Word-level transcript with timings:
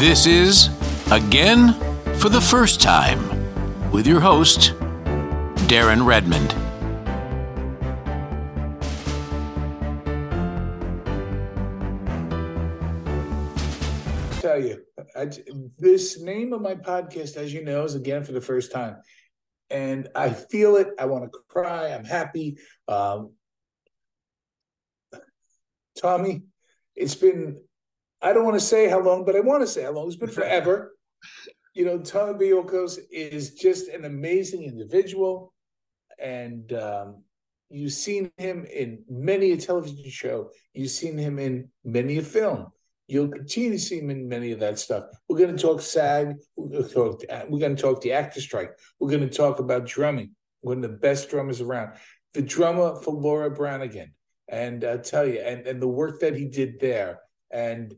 This 0.00 0.24
is 0.24 0.70
Again 1.12 1.74
for 2.20 2.30
the 2.30 2.40
First 2.40 2.80
Time 2.80 3.20
with 3.90 4.06
your 4.06 4.18
host, 4.18 4.72
Darren 5.68 6.06
Redmond. 6.06 6.48
tell 14.40 14.58
you, 14.58 14.82
I, 15.14 15.28
this 15.76 16.18
name 16.18 16.54
of 16.54 16.62
my 16.62 16.76
podcast, 16.76 17.36
as 17.36 17.52
you 17.52 17.62
know, 17.62 17.84
is 17.84 17.94
again 17.94 18.24
for 18.24 18.32
the 18.32 18.40
first 18.40 18.72
time, 18.72 18.96
and 19.68 20.08
I 20.16 20.30
feel 20.30 20.76
it. 20.76 20.88
I 20.98 21.04
want 21.04 21.30
to 21.30 21.38
cry. 21.50 21.88
I'm 21.88 22.06
happy. 22.06 22.56
Um, 22.88 23.34
Tommy, 26.00 26.44
it's 26.96 27.16
been. 27.16 27.60
I 28.22 28.32
don't 28.32 28.44
want 28.44 28.58
to 28.58 28.64
say 28.64 28.88
how 28.88 29.00
long, 29.00 29.24
but 29.24 29.36
I 29.36 29.40
want 29.40 29.62
to 29.62 29.66
say 29.66 29.84
how 29.84 29.92
long. 29.92 30.06
It's 30.06 30.16
been 30.16 30.28
forever. 30.40 30.94
you 31.74 31.84
know, 31.84 31.98
Tommy 31.98 32.34
Bayiokos 32.34 32.98
is 33.10 33.54
just 33.54 33.88
an 33.88 34.04
amazing 34.04 34.64
individual, 34.64 35.52
and 36.18 36.72
um, 36.72 37.22
you've 37.70 37.92
seen 37.92 38.30
him 38.36 38.66
in 38.66 39.02
many 39.08 39.52
a 39.52 39.56
television 39.56 40.10
show. 40.10 40.50
You've 40.74 40.90
seen 40.90 41.16
him 41.16 41.38
in 41.38 41.68
many 41.84 42.18
a 42.18 42.22
film 42.22 42.66
You'll 43.10 43.28
continue 43.28 43.72
to 43.72 43.78
see 43.78 43.98
him 43.98 44.10
in 44.10 44.28
many 44.28 44.52
of 44.52 44.60
that 44.60 44.78
stuff. 44.78 45.06
We're 45.28 45.38
going 45.38 45.56
to 45.56 45.60
talk 45.60 45.82
SAG. 45.82 46.36
We're 46.54 46.68
going 46.68 46.84
to 46.84 46.94
talk, 46.94 47.22
we're 47.48 47.58
going 47.58 47.74
to 47.74 47.82
talk 47.82 48.00
the 48.00 48.12
actor 48.12 48.40
strike. 48.40 48.70
We're 49.00 49.10
going 49.10 49.28
to 49.28 49.36
talk 49.36 49.58
about 49.58 49.84
drumming. 49.84 50.36
One 50.60 50.76
of 50.76 50.82
the 50.82 50.96
best 50.96 51.28
drummers 51.28 51.60
around. 51.60 51.94
The 52.34 52.42
drummer 52.42 52.94
for 53.02 53.12
Laura 53.12 53.50
Branigan. 53.50 54.14
And 54.46 54.84
I 54.84 54.98
tell 54.98 55.26
you, 55.26 55.40
and, 55.40 55.66
and 55.66 55.82
the 55.82 55.88
work 55.88 56.20
that 56.20 56.36
he 56.36 56.44
did 56.44 56.78
there. 56.78 57.18
And 57.50 57.92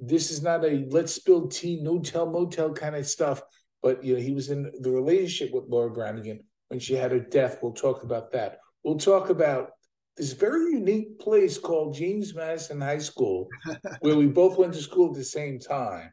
this 0.00 0.30
is 0.30 0.42
not 0.42 0.64
a 0.64 0.86
let's 0.90 1.12
spill 1.12 1.48
tea, 1.48 1.80
no 1.82 1.98
tell, 1.98 2.26
motel 2.26 2.72
kind 2.72 2.96
of 2.96 3.06
stuff. 3.06 3.42
But 3.82 4.02
you 4.04 4.14
know, 4.14 4.20
he 4.20 4.32
was 4.32 4.50
in 4.50 4.70
the 4.80 4.90
relationship 4.90 5.54
with 5.54 5.64
Laura 5.68 5.90
Branigan 5.90 6.40
when 6.68 6.80
she 6.80 6.94
had 6.94 7.12
her 7.12 7.20
death. 7.20 7.58
We'll 7.62 7.72
talk 7.72 8.02
about 8.02 8.32
that. 8.32 8.58
We'll 8.84 8.98
talk 8.98 9.30
about 9.30 9.70
this 10.16 10.32
very 10.32 10.72
unique 10.72 11.18
place 11.18 11.58
called 11.58 11.94
James 11.94 12.34
Madison 12.34 12.80
High 12.80 12.98
School, 12.98 13.48
where 14.00 14.16
we 14.16 14.26
both 14.26 14.58
went 14.58 14.74
to 14.74 14.82
school 14.82 15.10
at 15.10 15.16
the 15.16 15.24
same 15.24 15.58
time. 15.58 16.12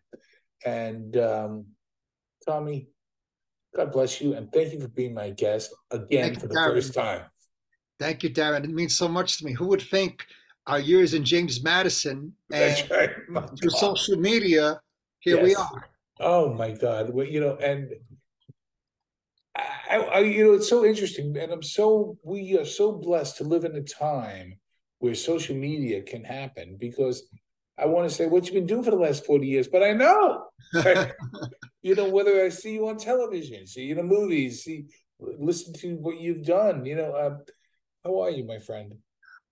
And 0.63 1.17
um, 1.17 1.65
Tommy, 2.45 2.89
God 3.75 3.91
bless 3.91 4.21
you, 4.21 4.33
and 4.33 4.51
thank 4.51 4.73
you 4.73 4.79
for 4.79 4.87
being 4.87 5.13
my 5.13 5.31
guest 5.31 5.73
again 5.91 6.29
thank 6.29 6.39
for 6.39 6.47
the 6.47 6.55
first 6.55 6.93
time. 6.93 7.21
Thank 7.99 8.23
you, 8.23 8.29
Darren. 8.29 8.63
It 8.63 8.69
means 8.69 8.97
so 8.97 9.07
much 9.07 9.37
to 9.39 9.45
me. 9.45 9.53
Who 9.53 9.67
would 9.67 9.81
think 9.81 10.25
our 10.67 10.79
years 10.79 11.13
in 11.13 11.23
James 11.23 11.63
Madison 11.63 12.33
and 12.51 12.89
right. 12.89 13.49
through 13.59 13.69
social 13.69 14.17
media, 14.17 14.79
here 15.19 15.37
yes. 15.37 15.43
we 15.43 15.55
are. 15.55 15.89
Oh 16.19 16.53
my 16.53 16.71
God! 16.71 17.13
Well, 17.13 17.25
you 17.25 17.41
know, 17.41 17.55
and 17.55 17.91
I, 19.55 19.97
I, 19.97 20.19
you 20.19 20.45
know, 20.45 20.53
it's 20.53 20.69
so 20.69 20.85
interesting, 20.85 21.37
and 21.37 21.51
I'm 21.51 21.63
so 21.63 22.17
we 22.23 22.57
are 22.57 22.65
so 22.65 22.91
blessed 22.91 23.37
to 23.37 23.43
live 23.43 23.65
in 23.65 23.75
a 23.75 23.81
time 23.81 24.57
where 24.99 25.15
social 25.15 25.55
media 25.55 26.01
can 26.01 26.23
happen 26.23 26.77
because 26.79 27.27
I 27.77 27.85
want 27.85 28.09
to 28.09 28.15
say 28.15 28.25
what 28.25 28.45
you've 28.45 28.53
been 28.53 28.65
doing 28.65 28.83
for 28.83 28.91
the 28.91 28.97
last 28.97 29.25
40 29.25 29.45
years, 29.45 29.67
but 29.67 29.83
I 29.83 29.91
know, 29.91 30.45
you 31.81 31.95
know, 31.95 32.09
whether 32.09 32.43
I 32.43 32.49
see 32.49 32.73
you 32.73 32.87
on 32.87 32.97
television, 32.97 33.67
see 33.67 33.83
you 33.83 33.91
in 33.91 33.97
the 33.97 34.03
movies, 34.03 34.63
see, 34.63 34.85
listen 35.19 35.73
to 35.73 35.95
what 35.97 36.19
you've 36.19 36.45
done, 36.45 36.85
you 36.85 36.95
know, 36.95 37.11
uh, 37.11 37.37
how 38.03 38.21
are 38.21 38.29
you, 38.29 38.45
my 38.45 38.59
friend? 38.59 38.95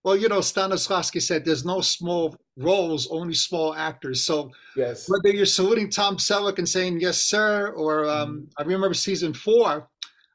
Well, 0.04 0.18
you 0.18 0.28
know, 0.28 0.40
Stanislavski 0.40 1.22
said 1.22 1.46
there's 1.46 1.64
no 1.64 1.80
small 1.80 2.36
roles, 2.58 3.08
only 3.10 3.34
small 3.34 3.74
actors. 3.74 4.24
So 4.24 4.52
yes, 4.76 5.10
whether 5.10 5.36
you're 5.36 5.46
saluting 5.46 5.90
Tom 5.90 6.18
Selleck 6.18 6.58
and 6.58 6.68
saying 6.68 7.00
yes, 7.00 7.20
sir, 7.20 7.70
or 7.70 8.06
um, 8.10 8.42
mm 8.42 8.48
I 8.58 8.64
remember 8.64 8.94
season 8.94 9.34
four, 9.34 9.88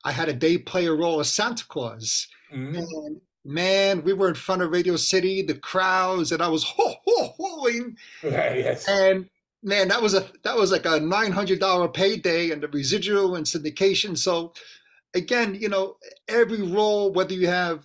I 0.05 0.13
had 0.13 0.29
a 0.29 0.33
day 0.33 0.59
player 0.59 0.97
role 0.97 1.21
as 1.21 1.33
Santa 1.33 1.67
Claus. 1.67 2.27
Mm-hmm. 2.53 2.77
And 2.77 3.21
man, 3.45 4.03
we 4.03 4.13
were 4.15 4.29
in 4.29 4.35
front 4.35 4.63
of 4.63 4.71
Radio 4.71 4.97
City, 4.97 5.43
the 5.43 5.55
crowds, 5.55 6.33
and 6.33 6.43
I 6.43 6.49
was 6.49 6.65
ho 6.65 6.95
ho 7.05 7.35
hoing. 7.39 7.97
yes. 8.23 8.89
And 8.89 9.29
man, 9.63 9.89
that 9.89 10.01
was 10.01 10.15
a 10.15 10.27
that 10.45 10.57
was 10.57 10.73
like 10.73 10.87
a 10.87 11.01
nine 11.01 11.33
hundred 11.33 11.61
dollar 11.61 11.89
payday 11.89 12.51
and 12.51 12.63
the 12.63 12.69
residual 12.69 13.37
and 13.37 13.45
syndication. 13.45 14.17
So 14.17 14.55
again, 15.15 15.55
you 15.55 15.69
know, 15.69 15.97
every 16.29 16.63
role, 16.63 17.13
whether 17.13 17.35
you 17.35 17.49
have 17.49 17.85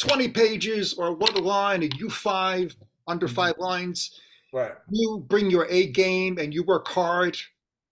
20 0.00 0.28
pages 0.28 0.94
or 0.94 1.14
one 1.14 1.34
line, 1.34 1.82
a 1.82 1.88
U5, 1.88 2.74
under 3.06 3.26
mm-hmm. 3.26 3.34
five 3.34 3.58
lines, 3.58 4.20
right. 4.52 4.72
you 4.90 5.24
bring 5.28 5.50
your 5.50 5.66
A 5.70 5.88
game 5.88 6.38
and 6.38 6.52
you 6.52 6.62
work 6.64 6.88
hard 6.88 7.36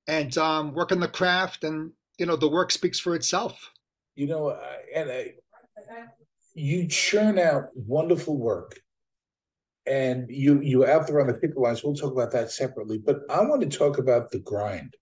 and 0.09 0.37
um, 0.39 0.73
work 0.73 0.91
on 0.91 1.01
the 1.01 1.09
craft 1.09 1.65
and 1.65 1.93
you 2.19 2.27
know 2.27 2.37
the 2.37 2.49
work 2.49 2.73
speaks 2.73 2.99
for 2.99 3.15
itself 3.15 3.71
you 4.17 4.27
know 4.27 4.59
and 4.95 5.11
I, 5.11 5.33
you 6.55 6.89
churn 6.89 7.39
out 7.39 7.69
wonderful 7.75 8.37
work 8.37 8.81
and 9.87 10.29
you 10.29 10.61
you 10.61 10.85
out 10.85 11.07
there 11.07 11.21
on 11.21 11.29
the 11.29 11.35
picket 11.35 11.57
lines 11.57 11.85
we'll 11.85 11.95
talk 11.95 12.13
about 12.13 12.33
that 12.33 12.51
separately 12.51 12.99
but 12.99 13.21
i 13.31 13.41
want 13.41 13.63
to 13.63 13.79
talk 13.79 13.99
about 13.99 14.31
the 14.31 14.41
grind 14.41 14.95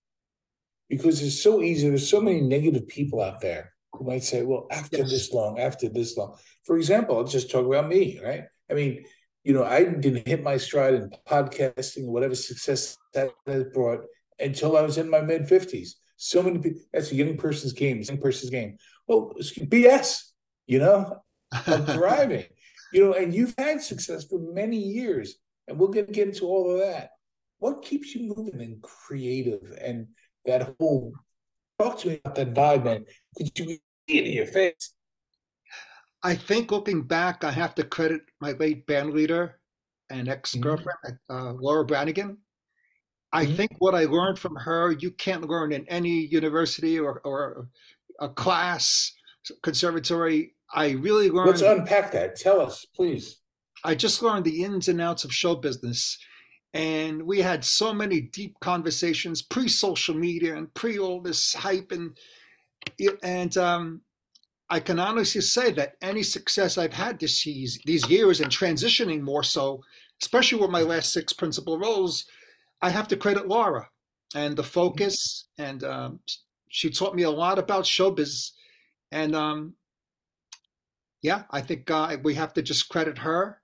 because 0.89 1.23
it's 1.23 1.43
so 1.43 1.63
easy 1.63 1.89
there's 1.89 2.09
so 2.09 2.21
many 2.21 2.41
negative 2.41 2.87
people 2.87 3.23
out 3.23 3.41
there 3.41 3.73
who 3.99 4.05
might 4.05 4.25
say 4.25 4.43
well 4.43 4.67
after 4.71 4.99
yes. 4.99 5.11
this 5.11 5.33
long 5.33 5.59
after 5.59 5.89
this 5.89 6.17
long 6.17 6.37
for 6.65 6.77
example 6.77 7.17
i'll 7.17 7.25
just 7.25 7.51
talk 7.51 7.67
about 7.67 7.89
me 7.89 8.21
right 8.25 8.45
i 8.71 8.75
mean 8.75 9.05
you 9.45 9.53
know 9.53 9.65
i 9.65 9.85
didn't 9.85 10.27
hit 10.27 10.43
my 10.43 10.57
stride 10.57 10.95
in 10.95 11.11
podcasting 11.29 12.07
whatever 12.07 12.35
success 12.35 12.97
that 13.15 13.31
has 13.47 13.65
brought 13.73 14.01
until 14.39 14.77
i 14.77 14.83
was 14.83 14.99
in 14.99 15.09
my 15.09 15.21
mid 15.21 15.43
50s 15.43 15.95
so 16.17 16.43
many 16.43 16.59
people. 16.59 16.81
That's 16.93 17.13
a 17.13 17.15
young 17.15 17.37
person's 17.37 17.73
game. 17.73 18.03
Young 18.03 18.19
person's 18.19 18.51
game. 18.51 18.79
Well, 19.07 19.33
BS. 19.39 20.23
You 20.67 20.81
know, 20.81 21.19
I'm 21.53 21.85
driving. 21.97 22.45
You 22.93 23.05
know, 23.05 23.13
and 23.13 23.35
you've 23.35 23.55
had 23.59 23.83
success 23.83 24.25
for 24.25 24.41
many 24.41 24.79
years, 24.79 25.37
and 25.69 25.79
we'll 25.79 25.91
get, 25.91 26.13
get 26.13 26.29
into 26.29 26.47
all 26.47 26.73
of 26.73 26.81
that. 26.81 27.11
What 27.59 27.83
keeps 27.83 28.15
you 28.15 28.35
moving 28.35 28.61
and 28.61 28.83
creative 28.83 29.77
and 29.81 30.09
that 30.45 30.75
whole? 30.79 31.13
Talk 31.79 31.99
to 32.01 32.09
me 32.09 32.21
about 32.25 32.35
that 32.37 32.55
vibe, 32.55 32.85
man. 32.85 33.05
Could 33.37 33.59
you 33.59 33.79
in 34.09 34.33
your 34.33 34.47
face? 34.47 34.93
I 36.23 36.35
think 36.35 36.73
looking 36.73 37.03
back, 37.03 37.45
I 37.45 37.51
have 37.51 37.75
to 37.77 37.85
credit 37.85 38.23
my 38.41 38.53
late 38.53 38.87
band 38.87 39.13
leader 39.13 39.61
and 40.11 40.29
ex 40.29 40.55
girlfriend, 40.55 41.19
mm-hmm. 41.31 41.35
uh, 41.35 41.53
Laura 41.53 41.85
Branigan. 41.85 42.39
I 43.33 43.45
mm-hmm. 43.45 43.55
think 43.55 43.73
what 43.79 43.95
I 43.95 44.05
learned 44.05 44.39
from 44.39 44.57
her, 44.57 44.93
you 44.93 45.11
can't 45.13 45.49
learn 45.49 45.73
in 45.73 45.87
any 45.89 46.27
university 46.27 46.99
or, 46.99 47.21
or 47.25 47.69
a 48.21 48.29
class, 48.29 49.13
conservatory. 49.63 50.55
I 50.73 50.91
really 50.93 51.31
learned. 51.31 51.51
Let's 51.51 51.63
unpack 51.63 52.13
that. 52.13 52.37
Tell 52.37 52.61
us, 52.61 52.85
please. 52.95 53.41
I 53.85 53.95
just 53.95 54.23
learned 54.23 54.45
the 54.45 54.65
ins 54.65 54.89
and 54.89 55.01
outs 55.01 55.25
of 55.25 55.33
show 55.33 55.55
business. 55.55 56.19
And 56.75 57.23
we 57.23 57.41
had 57.41 57.65
so 57.65 57.93
many 57.95 58.21
deep 58.21 58.59
conversations 58.61 59.43
pre 59.43 59.69
social 59.69 60.15
media 60.15 60.57
and 60.57 60.73
pre 60.75 60.99
all 60.99 61.21
this 61.21 61.55
hype. 61.55 61.93
And, 61.93 62.17
and 63.23 63.57
um, 63.57 64.03
I 64.69 64.81
can 64.81 64.99
honestly 64.99 65.41
say 65.41 65.71
that 65.73 65.95
any 66.03 66.23
success 66.23 66.77
I've 66.77 66.93
had 66.93 67.21
this, 67.21 67.43
these 67.45 68.09
years 68.09 68.41
and 68.41 68.51
transitioning 68.51 69.21
more 69.21 69.43
so, 69.43 69.83
especially 70.21 70.61
with 70.61 70.71
my 70.71 70.83
last 70.83 71.13
six 71.13 71.33
principal 71.33 71.79
roles, 71.79 72.25
I 72.83 72.91
have 72.91 73.09
to 73.09 73.17
credit 73.17 73.49
Laura 73.49 73.89
and 74.35 74.57
the 74.57 74.65
focus, 74.65 75.47
and 75.57 75.85
um, 75.85 76.21
she 76.69 76.91
taught 76.91 77.15
me 77.15 77.23
a 77.23 77.31
lot 77.31 77.59
about 77.59 77.85
showbiz. 77.85 78.51
And 79.13 79.35
um, 79.35 79.75
yeah, 81.23 81.45
I 81.51 81.61
think 81.61 81.91
uh, 81.91 82.17
we 82.23 82.35
have 82.35 82.53
to 82.55 82.63
just 82.63 82.89
credit 82.89 83.19
her. 83.19 83.61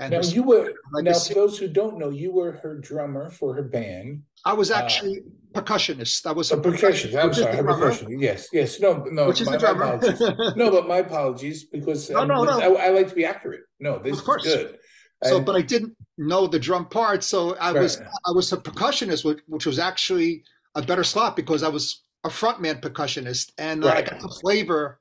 And 0.00 0.12
now 0.12 0.22
you 0.22 0.42
were 0.42 0.72
now 0.94 1.12
for 1.12 1.34
those 1.34 1.58
who 1.58 1.68
don't 1.68 1.98
know, 1.98 2.08
you 2.08 2.32
were 2.32 2.52
her 2.52 2.78
drummer 2.78 3.28
for 3.28 3.54
her 3.54 3.62
band. 3.62 4.22
I 4.46 4.54
was 4.54 4.70
uh, 4.70 4.76
actually 4.76 5.20
uh, 5.54 5.60
percussionist. 5.60 6.24
I 6.24 6.32
was 6.32 6.50
a, 6.50 6.56
a 6.56 6.60
percussionist. 6.60 7.22
I'm 7.22 7.34
sorry, 7.34 7.56
percussionist. 7.58 8.20
Yes, 8.20 8.48
yes. 8.50 8.80
No, 8.80 9.04
no. 9.04 9.28
Which 9.28 9.42
is 9.42 9.46
my, 9.46 9.58
the 9.58 9.58
drummer. 9.58 10.54
no, 10.56 10.70
but 10.70 10.88
my 10.88 10.98
apologies 10.98 11.64
because 11.64 12.08
no, 12.08 12.20
um, 12.20 12.28
no, 12.28 12.44
no. 12.44 12.58
I, 12.58 12.86
I, 12.86 12.88
like 12.88 13.10
to 13.10 13.14
be 13.14 13.26
accurate. 13.26 13.60
No, 13.78 13.98
this 13.98 14.18
of 14.18 14.24
course. 14.24 14.46
is 14.46 14.54
good. 14.54 14.78
So, 15.22 15.36
and, 15.36 15.44
but 15.44 15.54
I 15.54 15.60
didn't 15.60 15.94
know 16.16 16.46
the 16.46 16.58
drum 16.58 16.88
part, 16.88 17.22
so 17.22 17.54
I 17.56 17.72
right. 17.72 17.82
was 17.82 18.00
I 18.00 18.30
was 18.34 18.50
a 18.54 18.56
percussionist, 18.56 19.22
which, 19.22 19.40
which, 19.48 19.66
was 19.66 19.78
actually 19.78 20.44
a 20.74 20.80
better 20.80 21.04
slot 21.04 21.36
because 21.36 21.62
I 21.62 21.68
was 21.68 22.04
a 22.24 22.30
frontman 22.30 22.80
percussionist, 22.80 23.52
and 23.58 23.84
right. 23.84 23.96
uh, 23.96 23.98
I 23.98 24.02
got 24.02 24.20
to 24.20 24.40
flavor 24.40 24.98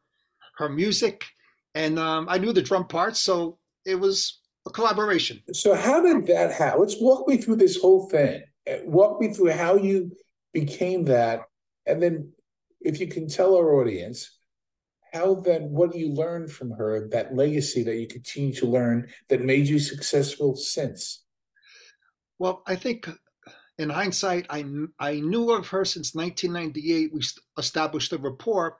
her 0.57 0.67
music, 0.67 1.23
and 1.73 1.97
um, 1.97 2.27
I 2.29 2.37
knew 2.37 2.51
the 2.51 2.61
drum 2.61 2.85
part, 2.85 3.15
so 3.15 3.59
it 3.85 3.95
was 3.95 4.38
a 4.69 4.73
collaboration. 4.73 5.41
So, 5.53 5.75
how 5.75 6.01
did 6.01 6.27
that 6.27 6.51
happen? 6.51 6.81
Let's 6.81 6.99
walk 6.99 7.27
me 7.27 7.37
through 7.37 7.57
this 7.57 7.79
whole 7.79 8.09
thing. 8.09 8.41
Walk 8.85 9.19
me 9.19 9.33
through 9.33 9.51
how 9.51 9.75
you 9.75 10.11
became 10.53 11.05
that, 11.05 11.41
and 11.85 12.01
then 12.01 12.31
if 12.81 12.99
you 12.99 13.07
can 13.07 13.27
tell 13.27 13.55
our 13.55 13.75
audience 13.75 14.37
how 15.13 15.33
then 15.35 15.63
what 15.71 15.95
you 15.95 16.13
learned 16.13 16.51
from 16.51 16.69
her 16.69 17.09
that 17.09 17.35
legacy 17.35 17.81
that 17.81 17.95
you 17.95 18.07
continue 18.07 18.53
to 18.53 18.67
learn 18.67 19.09
that 19.27 19.43
made 19.43 19.67
you 19.67 19.79
successful 19.79 20.55
since 20.55 21.23
well 22.37 22.61
i 22.67 22.75
think 22.75 23.09
in 23.79 23.89
hindsight, 23.89 24.45
I 24.49 24.65
I 24.99 25.21
knew 25.21 25.51
of 25.51 25.69
her 25.69 25.85
since 25.85 26.13
1998. 26.13 27.13
We 27.13 27.21
established 27.57 28.11
a 28.11 28.17
rapport. 28.17 28.77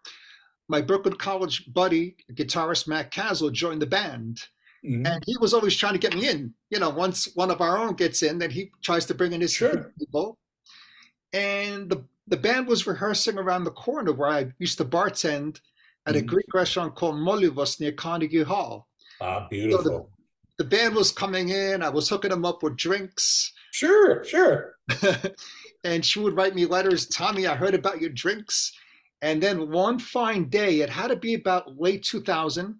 My 0.68 0.81
Brooklyn 0.81 1.15
College 1.15 1.74
buddy, 1.74 2.18
guitarist 2.33 2.88
Matt 2.88 3.09
Caswell, 3.09 3.50
joined 3.50 3.81
the 3.81 3.88
band, 3.88 4.41
mm-hmm. 4.85 5.05
and 5.05 5.23
he 5.25 5.37
was 5.39 5.53
always 5.53 5.75
trying 5.75 5.93
to 5.93 5.99
get 5.99 6.15
me 6.15 6.27
in. 6.27 6.53
You 6.69 6.79
know, 6.79 6.89
once 6.89 7.29
one 7.35 7.51
of 7.51 7.61
our 7.61 7.77
own 7.77 7.93
gets 7.93 8.23
in, 8.23 8.37
then 8.37 8.51
he 8.51 8.71
tries 8.81 9.05
to 9.07 9.13
bring 9.13 9.33
in 9.33 9.41
his 9.41 9.53
sure. 9.53 9.91
people. 9.99 10.37
And 11.33 11.89
the 11.89 12.03
the 12.29 12.37
band 12.37 12.67
was 12.67 12.87
rehearsing 12.87 13.37
around 13.37 13.63
the 13.63 13.71
corner 13.71 14.13
where 14.13 14.29
I 14.29 14.51
used 14.59 14.77
to 14.77 14.85
bartend 14.85 15.59
at 16.05 16.13
mm-hmm. 16.13 16.17
a 16.17 16.21
Greek 16.21 16.53
restaurant 16.53 16.95
called 16.95 17.15
Molivos 17.15 17.79
near 17.79 17.91
Carnegie 17.91 18.43
Hall. 18.43 18.87
Ah, 19.19 19.47
beautiful. 19.49 19.83
So 19.83 20.09
the, 20.57 20.63
the, 20.63 20.69
band 20.69 20.95
was 20.95 21.11
coming 21.11 21.49
in. 21.49 21.81
I 21.81 21.89
was 21.89 22.07
hooking 22.07 22.29
them 22.29 22.45
up 22.45 22.63
with 22.63 22.77
drinks. 22.77 23.51
Sure, 23.71 24.23
sure. 24.23 24.75
and 25.83 26.05
she 26.05 26.19
would 26.19 26.35
write 26.35 26.55
me 26.55 26.65
letters, 26.65 27.07
Tommy, 27.07 27.47
I 27.47 27.55
heard 27.55 27.73
about 27.73 27.99
your 27.99 28.11
drinks. 28.11 28.73
And 29.21 29.41
then 29.41 29.69
one 29.69 29.99
fine 29.99 30.45
day, 30.49 30.79
it 30.79 30.89
had 30.89 31.07
to 31.07 31.15
be 31.15 31.33
about 31.33 31.79
late 31.79 32.03
2000. 32.03 32.75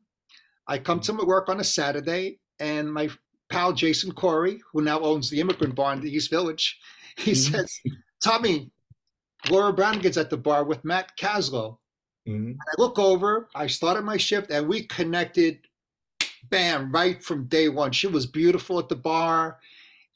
I 0.69 0.77
come 0.77 1.00
to 1.01 1.13
my 1.13 1.24
work 1.24 1.50
on 1.50 1.60
a 1.60 1.63
Saturday, 1.63 2.39
and 2.60 2.94
my 2.94 3.10
pal 3.50 3.74
Jason 3.74 4.12
Corey, 4.12 4.62
who 4.71 4.83
now 4.83 5.00
owns 5.00 5.30
the 5.30 5.42
Immigrant 5.42 5.74
Bar 5.74 5.94
in 5.94 6.01
the 6.01 6.16
East 6.16 6.30
Village, 6.30 6.80
he 7.18 7.31
mm-hmm. 7.31 7.56
says, 7.56 7.81
Tommy, 8.24 8.71
Laura 9.50 9.74
gets 9.98 10.16
at 10.16 10.30
the 10.30 10.38
bar 10.38 10.63
with 10.63 10.86
Matt 10.86 11.18
Caslow. 11.18 11.80
Mm-hmm. 12.27 12.51
I 12.51 12.74
look 12.77 13.00
over, 13.00 13.50
I 13.56 13.66
started 13.66 14.04
my 14.04 14.18
shift, 14.18 14.51
and 14.51 14.68
we 14.68 14.83
connected, 14.83 15.60
bam, 16.50 16.92
right 16.92 17.21
from 17.24 17.45
day 17.45 17.68
one. 17.69 17.92
She 17.92 18.06
was 18.06 18.27
beautiful 18.27 18.77
at 18.77 18.89
the 18.89 18.95
bar, 18.95 19.57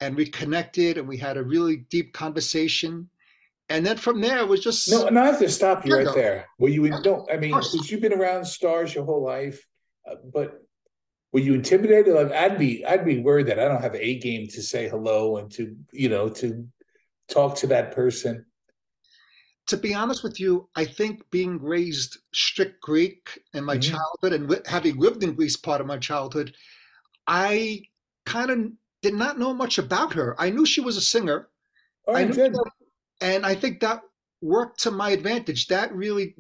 and 0.02 0.16
we 0.16 0.28
connected, 0.28 1.00
and 1.00 1.08
we 1.08 1.18
had 1.18 1.38
a 1.38 1.44
really 1.44 1.78
deep 1.78 2.14
conversation. 2.14 3.10
And 3.70 3.84
then 3.84 3.98
from 3.98 4.22
there, 4.22 4.40
it 4.40 4.48
was 4.48 4.60
just 4.60 4.92
no. 4.92 5.08
And 5.08 5.18
I 5.18 5.26
have 5.26 5.40
to 5.40 5.50
stop 5.50 5.84
you 5.84 5.96
right 5.96 6.14
there. 6.14 6.46
Were 6.60 6.70
you 6.70 6.86
in, 6.86 7.02
don't? 7.02 7.28
I 7.32 7.38
mean, 7.38 7.60
since 7.64 7.90
you've 7.90 8.02
been 8.02 8.14
around 8.14 8.46
stars 8.46 8.94
your 8.94 9.06
whole 9.06 9.24
life, 9.24 9.66
uh, 10.10 10.16
but 10.34 10.62
were 11.32 11.40
you 11.40 11.54
intimidated? 11.54 12.14
Like 12.14 12.32
I'd 12.32 12.60
be, 12.60 12.86
I'd 12.86 13.06
be 13.06 13.20
worried 13.20 13.48
that 13.48 13.60
I 13.60 13.68
don't 13.68 13.82
have 13.82 13.96
a 13.96 14.20
game 14.20 14.48
to 14.50 14.62
say 14.62 14.88
hello 14.88 15.38
and 15.38 15.52
to, 15.54 15.76
you 15.92 16.10
know, 16.10 16.30
to 16.30 16.68
talk 17.30 17.56
to 17.58 17.68
that 17.68 17.96
person 17.96 18.46
to 19.68 19.78
be 19.78 19.94
honest 19.94 20.24
with 20.24 20.40
you, 20.40 20.68
I 20.76 20.86
think 20.86 21.30
being 21.32 21.62
raised 21.62 22.18
strict 22.34 22.82
Greek 22.82 23.40
in 23.54 23.64
my 23.64 23.78
mm-hmm. 23.78 23.96
childhood 23.96 24.34
and 24.34 24.68
having 24.68 24.98
lived 24.98 25.24
in 25.24 25.34
Greece 25.34 25.56
part 25.56 25.82
of 25.82 25.88
my 25.88 25.98
childhood, 25.98 26.54
I 27.28 27.84
kind 28.26 28.50
of 28.50 28.60
did 29.02 29.14
not 29.14 29.40
know 29.40 29.54
much 29.54 29.78
about 29.78 30.14
her. 30.14 30.36
I 30.40 30.50
knew 30.50 30.66
she 30.66 30.82
was 30.82 30.98
a 30.98 31.02
singer. 31.02 31.50
Oh, 32.08 32.14
I 32.14 32.26
did. 32.26 32.54
That, 32.54 32.72
and 33.22 33.46
I 33.46 33.56
think 33.56 33.80
that 33.80 34.02
worked 34.42 34.82
to 34.82 34.92
my 34.92 35.12
advantage. 35.12 35.68
That 35.68 35.96
really 35.96 36.36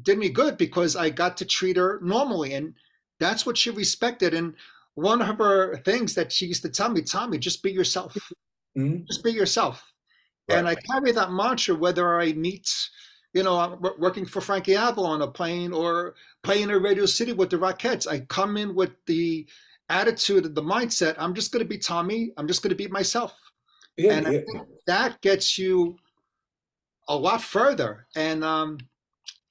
did 0.00 0.18
me 0.18 0.28
good 0.28 0.56
because 0.56 0.94
I 0.94 1.10
got 1.10 1.36
to 1.38 1.44
treat 1.44 1.76
her 1.76 1.98
normally. 2.02 2.54
And 2.54 2.74
that's 3.20 3.46
what 3.46 3.56
she 3.56 3.70
respected. 3.70 4.34
And 4.34 4.54
one 4.94 5.22
of 5.22 5.38
her 5.38 5.76
things 5.78 6.14
that 6.14 6.32
she 6.32 6.46
used 6.46 6.62
to 6.62 6.68
tell 6.68 6.88
me, 6.88 7.02
Tommy, 7.02 7.38
just 7.38 7.62
be 7.62 7.70
yourself. 7.70 8.16
Mm-hmm. 8.76 9.04
Just 9.06 9.22
be 9.22 9.30
yourself. 9.30 9.92
Right. 10.48 10.58
And 10.58 10.68
I 10.68 10.74
carry 10.74 11.12
that 11.12 11.30
mantra 11.30 11.76
whether 11.76 12.20
I 12.20 12.32
meet, 12.32 12.68
you 13.32 13.44
know, 13.44 13.58
I'm 13.58 13.80
working 13.98 14.26
for 14.26 14.40
Frankie 14.40 14.74
Avalon 14.74 15.22
a 15.22 15.28
plane 15.28 15.72
or 15.72 16.14
playing 16.42 16.70
in 16.70 16.82
Radio 16.82 17.06
City 17.06 17.32
with 17.32 17.50
the 17.50 17.56
Rockettes. 17.56 18.08
I 18.08 18.20
come 18.20 18.56
in 18.56 18.74
with 18.74 18.90
the 19.06 19.46
attitude 19.88 20.46
and 20.46 20.54
the 20.54 20.62
mindset. 20.62 21.14
I'm 21.18 21.34
just 21.34 21.52
going 21.52 21.64
to 21.64 21.68
be 21.68 21.78
Tommy. 21.78 22.32
I'm 22.36 22.48
just 22.48 22.62
going 22.62 22.70
to 22.70 22.76
be 22.76 22.88
myself. 22.88 23.36
Yeah, 23.96 24.14
and 24.14 24.32
yeah. 24.32 24.60
that 24.86 25.20
gets 25.20 25.58
you 25.58 25.96
a 27.08 27.16
lot 27.16 27.42
further. 27.42 28.06
And 28.16 28.42
um, 28.42 28.78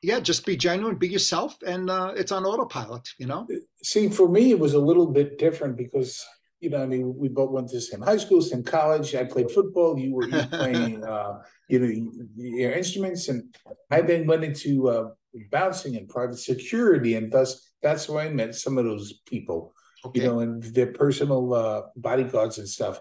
yeah, 0.02 0.20
just 0.20 0.46
be 0.46 0.56
genuine, 0.56 0.96
be 0.96 1.08
yourself, 1.08 1.58
and 1.66 1.90
uh, 1.90 2.14
it's 2.16 2.32
on 2.32 2.46
autopilot. 2.46 3.08
You 3.18 3.28
know. 3.28 3.48
See, 3.84 4.10
for 4.10 4.30
me, 4.30 4.52
it 4.52 4.60
was 4.60 4.74
a 4.74 4.80
little 4.80 5.08
bit 5.08 5.38
different 5.38 5.78
because 5.78 6.26
you 6.60 6.70
know, 6.70 6.84
I 6.84 6.86
mean, 6.86 7.16
we 7.18 7.30
both 7.30 7.52
went 7.52 7.70
to 7.70 7.78
the 7.78 7.82
same 7.82 8.02
high 8.02 8.18
school, 8.18 8.42
same 8.42 8.64
college. 8.64 9.16
I 9.16 9.24
played 9.24 9.50
football. 9.50 9.98
You 9.98 10.14
were 10.14 10.28
playing, 10.28 11.04
uh, 11.06 11.40
you 11.70 11.80
know, 11.80 12.12
your 12.36 12.72
instruments, 12.72 13.30
and 13.30 13.56
I 13.90 14.02
then 14.02 14.28
went 14.28 14.44
into 14.44 14.90
uh, 14.90 15.10
bouncing 15.52 15.96
and 15.96 16.10
private 16.10 16.40
security, 16.40 17.16
and 17.16 17.32
thus 17.32 17.72
that's 17.82 18.10
where 18.10 18.26
I 18.26 18.30
met 18.30 18.56
some 18.56 18.78
of 18.78 18.86
those 18.86 19.22
people, 19.26 19.74
okay. 20.06 20.22
you 20.22 20.28
know, 20.28 20.40
and 20.40 20.62
their 20.64 20.92
personal 20.92 21.54
uh, 21.54 21.82
bodyguards 21.96 22.58
and 22.58 22.68
stuff. 22.68 23.00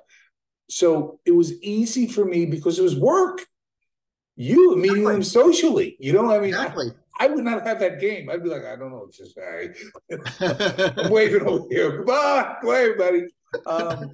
So 0.70 1.18
it 1.24 1.32
was 1.32 1.60
easy 1.62 2.06
for 2.06 2.24
me 2.24 2.46
because 2.46 2.78
it 2.78 2.82
was 2.82 2.98
work. 2.98 3.44
You 4.40 4.76
meeting 4.76 4.98
exactly. 4.98 5.12
them 5.12 5.22
socially, 5.24 5.96
you 5.98 6.12
know. 6.12 6.30
I 6.30 6.38
mean, 6.38 6.50
exactly. 6.50 6.92
I 7.18 7.26
would 7.26 7.42
not 7.42 7.66
have 7.66 7.80
that 7.80 7.98
game. 8.00 8.30
I'd 8.30 8.44
be 8.44 8.48
like, 8.48 8.64
I 8.64 8.76
don't 8.76 8.92
know, 8.92 9.08
it's 9.08 9.18
just 9.18 9.36
I, 9.36 9.70
I'm 11.02 11.10
waving 11.10 11.42
over 11.42 11.66
here. 11.68 11.96
Goodbye, 11.98 12.54
goodbye, 12.62 12.78
everybody. 12.78 13.22
Um, 13.66 14.12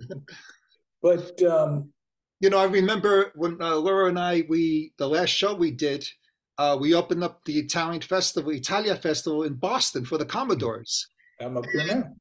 but 1.02 1.42
um, 1.42 1.92
you 2.40 2.48
know, 2.48 2.56
I 2.56 2.64
remember 2.64 3.32
when 3.34 3.60
uh, 3.60 3.76
Laura 3.76 4.08
and 4.08 4.18
I, 4.18 4.44
we 4.48 4.94
the 4.96 5.06
last 5.06 5.28
show 5.28 5.54
we 5.54 5.70
did, 5.70 6.08
uh, 6.56 6.78
we 6.80 6.94
opened 6.94 7.22
up 7.22 7.44
the 7.44 7.58
Italian 7.58 8.00
festival, 8.00 8.50
Italia 8.50 8.96
Festival 8.96 9.42
in 9.42 9.52
Boston 9.54 10.06
for 10.06 10.16
the 10.16 10.24
Commodores. 10.24 11.06
I'm 11.38 11.58
up 11.58 11.66
here 11.70 11.86
now. 11.86 12.14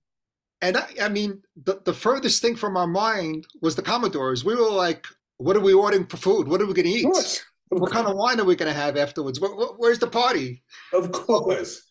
And 0.62 0.76
I, 0.76 0.88
I 1.04 1.08
mean, 1.10 1.42
the, 1.56 1.80
the 1.86 1.94
furthest 1.94 2.42
thing 2.42 2.58
from 2.58 2.76
our 2.76 2.88
mind 2.88 3.48
was 3.62 3.78
the 3.78 3.82
Commodores. 3.82 4.44
We 4.44 4.56
were 4.56 4.70
like, 4.70 5.08
what 5.38 5.56
are 5.56 5.62
we 5.62 5.74
ordering 5.74 6.06
for 6.06 6.18
food? 6.18 6.50
What 6.50 6.62
are 6.62 6.66
we 6.66 6.74
going 6.74 6.86
to 6.86 6.92
eat? 6.92 7.44
What 7.80 7.92
kind 7.92 8.08
of 8.08 8.16
wine 8.16 8.40
are 8.40 8.46
we 8.46 8.56
going 8.56 8.72
to 8.72 8.80
have 8.80 8.98
afterwards? 8.98 9.40
Where, 9.40 9.52
where's 9.52 10.00
the 10.00 10.08
party? 10.08 10.64
Of 10.92 11.12
course. 11.12 11.88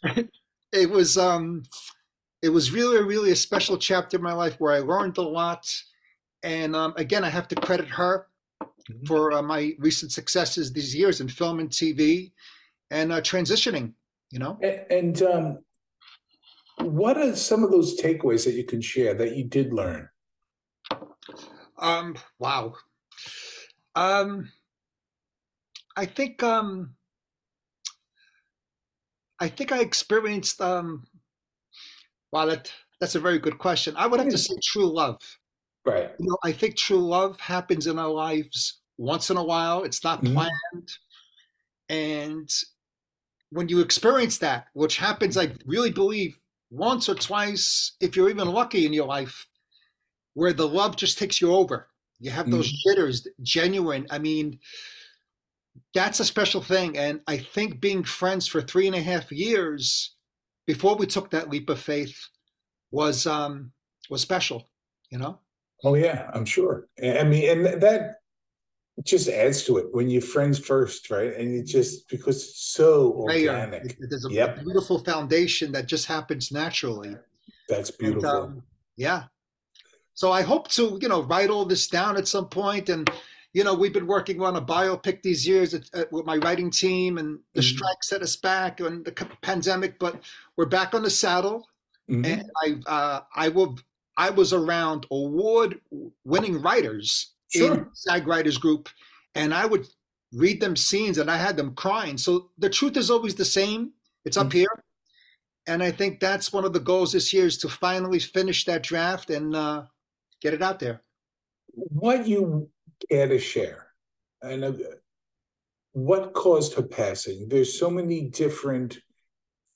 it 0.73 0.91
was 0.91 1.17
um, 1.19 1.63
it 2.43 2.49
was 2.49 2.73
really, 2.73 3.03
really 3.03 3.31
a 3.31 3.37
special 3.37 3.79
chapter 3.79 4.17
in 4.17 4.23
my 4.23 4.33
life 4.33 4.57
where 4.59 4.73
I 4.73 4.81
learned 4.81 5.17
a 5.19 5.23
lot. 5.23 5.73
And 6.43 6.75
um, 6.75 6.93
again, 6.97 7.25
I 7.25 7.29
have 7.29 7.47
to 7.49 7.55
credit 7.55 7.89
her 7.89 8.27
mm-hmm. 8.63 9.07
for 9.07 9.33
uh, 9.33 9.43
my 9.43 9.73
recent 9.79 10.11
successes 10.11 10.73
these 10.73 10.95
years 10.95 11.21
in 11.21 11.29
film 11.29 11.61
and 11.61 11.71
TV 11.71 12.33
and 12.91 13.13
uh, 13.13 13.21
transitioning, 13.21 13.93
you 14.31 14.41
know? 14.41 14.59
And, 14.61 14.81
and 14.91 15.23
um, 15.23 15.59
what 16.79 17.17
are 17.17 17.37
some 17.37 17.63
of 17.63 17.71
those 17.71 18.01
takeaways 18.01 18.45
that 18.45 18.55
you 18.55 18.65
can 18.65 18.81
share 18.81 19.15
that 19.15 19.37
you 19.37 19.45
did 19.45 19.73
learn? 19.73 20.09
Um, 21.79 22.17
wow. 22.41 22.75
Um, 23.95 24.51
I 25.97 26.07
think 26.07 26.43
um, 26.43 26.95
I 29.41 29.49
think 29.49 29.73
I 29.73 29.81
experienced 29.81 30.61
um, 30.61 31.05
Wow, 32.33 32.47
that 32.47 32.73
that's 32.99 33.15
a 33.15 33.21
very 33.21 33.39
good 33.39 33.59
question. 33.59 33.95
I 33.97 34.07
would 34.07 34.19
have 34.19 34.31
to 34.31 34.39
say 34.39 34.55
true 34.63 34.87
love. 34.87 35.21
Right. 35.85 36.11
You 36.19 36.31
know, 36.31 36.39
I 36.43 36.53
think 36.53 36.77
true 36.77 37.07
love 37.07 37.39
happens 37.41 37.87
in 37.87 37.99
our 37.99 38.09
lives 38.09 38.81
once 38.97 39.31
in 39.31 39.37
a 39.37 39.45
while. 39.45 39.83
It's 39.83 40.03
not 40.03 40.23
mm-hmm. 40.23 40.35
planned. 40.35 40.91
And 41.89 42.51
when 43.51 43.69
you 43.69 43.81
experience 43.81 44.39
that, 44.39 44.69
which 44.73 44.97
happens, 44.97 45.37
I 45.37 45.51
really 45.67 45.91
believe, 45.91 46.39
once 46.71 47.09
or 47.09 47.15
twice, 47.15 47.97
if 48.01 48.17
you're 48.17 48.31
even 48.31 48.49
lucky 48.49 48.87
in 48.87 48.95
your 48.95 49.07
life, 49.07 49.47
where 50.35 50.55
the 50.55 50.67
love 50.67 50.97
just 50.97 51.19
takes 51.19 51.41
you 51.41 51.53
over. 51.53 51.89
You 52.19 52.31
have 52.31 52.51
those 52.51 52.69
mm-hmm. 52.69 52.91
jitters, 52.91 53.27
genuine. 53.43 54.07
I 54.11 54.19
mean, 54.19 54.59
that's 55.95 56.21
a 56.21 56.25
special 56.25 56.63
thing. 56.63 56.97
And 56.97 57.21
I 57.27 57.37
think 57.39 57.81
being 57.81 58.05
friends 58.05 58.47
for 58.47 58.63
three 58.63 58.87
and 58.87 58.97
a 58.97 59.03
half 59.03 59.31
years 59.31 60.15
before 60.67 60.97
we 60.97 61.07
took 61.07 61.31
that 61.31 61.51
leap 61.51 61.69
of 61.69 61.81
faith 61.81 62.17
was 62.91 63.27
um 63.27 63.73
was 64.11 64.21
special 64.23 64.69
you 65.11 65.19
know? 65.19 65.39
Oh 65.85 65.95
yeah 65.95 66.31
i'm 66.33 66.45
sure. 66.45 66.89
I 67.03 67.23
mean 67.25 67.49
and 67.51 67.83
that 67.83 68.17
just 69.05 69.29
adds 69.29 69.65
to 69.65 69.79
it 69.79 69.87
when 69.93 70.09
you're 70.11 70.23
friends 70.23 70.59
first 70.59 71.11
right? 71.11 71.35
And 71.37 71.55
it 71.55 71.65
just 71.65 72.09
because 72.09 72.37
it's 72.37 72.67
so 72.73 73.13
organic. 73.13 73.97
There's 73.99 74.27
a 74.27 74.33
yep. 74.33 74.63
beautiful 74.63 74.99
foundation 74.99 75.73
that 75.73 75.87
just 75.87 76.07
happens 76.07 76.53
naturally. 76.53 77.17
That's 77.69 77.91
beautiful. 77.91 78.31
and, 78.31 78.53
um, 78.59 78.63
yeah. 78.97 79.25
So 80.15 80.31
i 80.33 80.43
hope 80.43 80.69
to 80.73 80.99
you 81.01 81.09
know 81.09 81.23
write 81.23 81.51
all 81.51 81.65
this 81.65 81.89
down 81.89 82.17
at 82.17 82.29
some 82.29 82.49
point 82.49 82.89
and 82.89 83.11
you 83.53 83.65
know, 83.65 83.75
we've 83.75 83.93
been 83.93 84.07
working 84.07 84.41
on 84.41 84.57
a 84.57 84.63
biopic 84.63 85.23
these 85.23 85.47
years 85.47 85.75
at, 85.75 85.85
at, 85.95 86.13
with 86.13 86.25
my 86.25 86.37
writing 86.37 86.71
team, 86.71 87.19
and 87.19 87.39
the 87.55 87.61
mm-hmm. 87.61 87.77
strike 87.77 88.03
set 88.03 88.23
us 88.23 88.37
back 88.37 88.81
and 88.81 89.05
the 89.05 89.13
pandemic, 89.43 89.99
but 89.99 90.23
we're 90.57 90.67
back 90.67 90.95
on 90.95 91.03
the 91.03 91.11
saddle. 91.11 91.69
Mm-hmm. 92.11 92.25
And 92.25 92.51
I, 92.65 92.91
uh, 92.91 93.21
I 93.35 93.49
will, 93.49 93.79
I 94.17 94.31
was 94.31 94.53
around 94.53 95.07
award-winning 95.11 96.63
writers 96.63 97.33
sure. 97.53 97.75
in 97.75 97.87
SAG 97.93 98.27
Writers 98.27 98.59
Group, 98.59 98.89
and 99.35 99.53
I 99.53 99.67
would 99.67 99.87
read 100.33 100.61
them 100.61 100.75
scenes, 100.75 101.19
and 101.19 101.31
I 101.31 101.37
had 101.37 101.57
them 101.57 101.75
crying. 101.75 102.17
So 102.17 102.51
the 102.59 102.71
truth 102.71 102.97
is 102.97 103.11
always 103.11 103.35
the 103.35 103.45
same. 103.45 103.93
It's 104.25 104.37
up 104.37 104.49
mm-hmm. 104.49 104.59
here, 104.59 104.85
and 105.67 105.83
I 105.83 105.91
think 105.91 106.21
that's 106.21 106.53
one 106.53 106.65
of 106.65 106.73
the 106.73 106.81
goals 106.81 107.13
this 107.13 107.33
year 107.35 107.47
is 107.47 107.59
to 107.59 107.69
finally 107.69 108.19
finish 108.19 108.65
that 108.65 108.83
draft 108.83 109.29
and 109.29 109.55
uh, 109.55 109.83
get 110.41 110.55
it 110.55 110.63
out 110.63 110.79
there. 110.79 111.03
What 111.75 112.27
you 112.27 112.71
care 113.11 113.29
to 113.29 113.39
share 113.39 113.93
and 114.43 114.65
uh, 114.65 114.73
what 115.93 116.33
caused 116.33 116.75
her 116.75 116.83
passing? 116.83 117.49
There's 117.49 117.79
so 117.79 117.91
many 117.91 118.23
different 118.23 118.99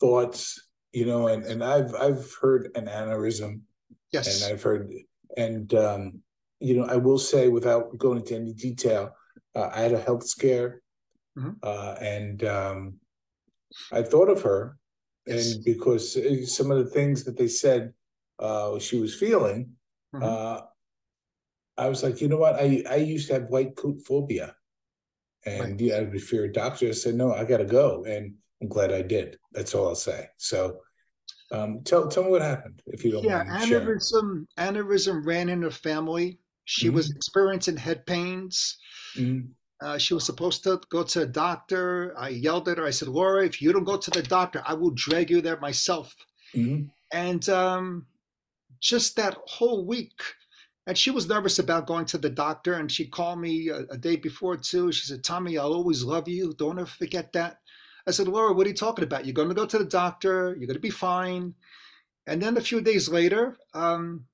thoughts, 0.00 0.68
you 0.92 1.06
know, 1.06 1.28
and, 1.28 1.44
and 1.44 1.62
I've 1.62 1.94
I've 1.94 2.34
heard 2.40 2.70
an 2.74 2.86
aneurysm. 2.86 3.60
Yes. 4.12 4.42
And 4.42 4.52
I've 4.52 4.62
heard 4.62 4.90
and 5.36 5.72
um, 5.74 6.20
you 6.60 6.76
know, 6.76 6.86
I 6.86 6.96
will 6.96 7.18
say 7.18 7.48
without 7.48 7.96
going 7.98 8.18
into 8.18 8.34
any 8.34 8.54
detail, 8.54 9.14
uh, 9.54 9.70
I 9.72 9.80
had 9.80 9.92
a 9.92 10.00
health 10.00 10.26
scare, 10.26 10.80
mm-hmm. 11.38 11.50
uh, 11.62 11.96
and 12.00 12.44
um, 12.44 12.94
I 13.92 14.02
thought 14.02 14.30
of 14.30 14.42
her, 14.42 14.78
yes. 15.26 15.54
and 15.54 15.64
because 15.64 16.16
uh, 16.16 16.46
some 16.46 16.70
of 16.70 16.78
the 16.78 16.90
things 16.90 17.24
that 17.24 17.36
they 17.36 17.48
said 17.48 17.92
uh, 18.38 18.78
she 18.78 18.98
was 18.98 19.14
feeling, 19.14 19.72
mm-hmm. 20.14 20.64
I 21.78 21.88
was 21.88 22.02
like, 22.02 22.20
you 22.20 22.28
know 22.28 22.36
what? 22.38 22.56
I 22.56 22.82
I 22.88 22.96
used 22.96 23.28
to 23.28 23.34
have 23.34 23.50
white 23.50 23.76
coat 23.76 24.00
phobia, 24.06 24.54
and 25.44 25.60
right. 25.60 25.80
yeah, 25.80 25.96
I 25.96 26.02
would 26.02 26.22
fear 26.22 26.44
a 26.44 26.52
doctor. 26.52 26.88
I 26.88 26.92
said, 26.92 27.14
no, 27.14 27.32
I 27.32 27.44
got 27.44 27.58
to 27.58 27.64
go, 27.64 28.04
and 28.04 28.34
I'm 28.62 28.68
glad 28.68 28.92
I 28.92 29.02
did. 29.02 29.38
That's 29.52 29.74
all 29.74 29.88
I'll 29.88 29.94
say. 29.94 30.28
So. 30.36 30.80
Um, 31.52 31.82
tell 31.84 32.08
tell 32.08 32.24
me 32.24 32.30
what 32.30 32.42
happened 32.42 32.82
if 32.88 33.04
you 33.04 33.12
don't 33.12 33.22
yeah, 33.22 33.44
mind. 33.44 33.70
Yeah, 33.70 33.78
aneurysm 33.78 34.46
aneurysm 34.58 35.24
ran 35.24 35.48
in 35.48 35.62
her 35.62 35.70
family. 35.70 36.40
She 36.64 36.88
mm-hmm. 36.88 36.96
was 36.96 37.10
experiencing 37.10 37.76
head 37.76 38.04
pains. 38.04 38.78
Mm-hmm. 39.16 39.46
Uh, 39.80 39.98
she 39.98 40.14
was 40.14 40.24
supposed 40.24 40.64
to 40.64 40.80
go 40.90 41.04
to 41.04 41.22
a 41.22 41.26
doctor. 41.26 42.14
I 42.18 42.30
yelled 42.30 42.68
at 42.68 42.78
her. 42.78 42.86
I 42.86 42.90
said, 42.90 43.08
Laura, 43.08 43.44
if 43.44 43.62
you 43.62 43.72
don't 43.72 43.84
go 43.84 43.96
to 43.96 44.10
the 44.10 44.22
doctor, 44.22 44.62
I 44.66 44.74
will 44.74 44.90
drag 44.90 45.30
you 45.30 45.40
there 45.40 45.60
myself. 45.60 46.14
Mm-hmm. 46.54 46.86
And 47.12 47.48
um, 47.48 48.06
just 48.80 49.14
that 49.16 49.36
whole 49.46 49.86
week, 49.86 50.18
and 50.86 50.96
she 50.96 51.10
was 51.10 51.28
nervous 51.28 51.58
about 51.58 51.86
going 51.86 52.04
to 52.06 52.18
the 52.18 52.30
doctor. 52.30 52.74
And 52.74 52.90
she 52.90 53.06
called 53.06 53.40
me 53.40 53.68
a, 53.68 53.80
a 53.90 53.98
day 53.98 54.16
before, 54.16 54.56
too. 54.56 54.92
She 54.92 55.06
said, 55.06 55.24
Tommy, 55.24 55.58
I'll 55.58 55.74
always 55.74 56.04
love 56.04 56.28
you. 56.28 56.54
Don't 56.54 56.78
ever 56.78 56.86
forget 56.86 57.32
that. 57.32 57.58
I 58.06 58.12
said, 58.12 58.28
Laura, 58.28 58.52
what 58.52 58.66
are 58.66 58.70
you 58.70 58.76
talking 58.76 59.04
about? 59.04 59.26
You're 59.26 59.34
going 59.34 59.48
to 59.48 59.54
go 59.54 59.66
to 59.66 59.78
the 59.78 59.84
doctor. 59.84 60.54
You're 60.58 60.68
going 60.68 60.74
to 60.74 60.80
be 60.80 60.90
fine. 60.90 61.54
And 62.28 62.40
then 62.40 62.56
a 62.56 62.60
few 62.60 62.80
days 62.80 63.08
later, 63.08 63.56
um, 63.74 64.26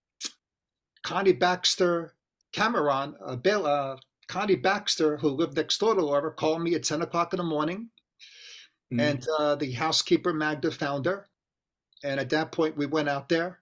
Connie 1.02 1.32
Baxter 1.32 2.14
Cameron, 2.52 3.14
uh, 3.24 3.36
Bill, 3.36 3.66
uh, 3.66 3.96
Connie 4.28 4.56
Baxter, 4.56 5.16
who 5.16 5.28
lived 5.28 5.56
next 5.56 5.78
door 5.78 5.94
to 5.94 6.00
Laura, 6.02 6.30
called 6.30 6.62
me 6.62 6.74
at 6.74 6.84
10 6.84 7.02
o'clock 7.02 7.32
in 7.32 7.38
the 7.38 7.44
morning. 7.44 7.88
Mm-hmm. 8.92 9.00
And 9.00 9.26
uh, 9.38 9.54
the 9.54 9.72
housekeeper, 9.72 10.34
Magda, 10.34 10.70
found 10.70 11.06
her. 11.06 11.28
And 12.04 12.20
at 12.20 12.30
that 12.30 12.52
point, 12.52 12.76
we 12.76 12.86
went 12.86 13.08
out 13.08 13.28
there. 13.28 13.60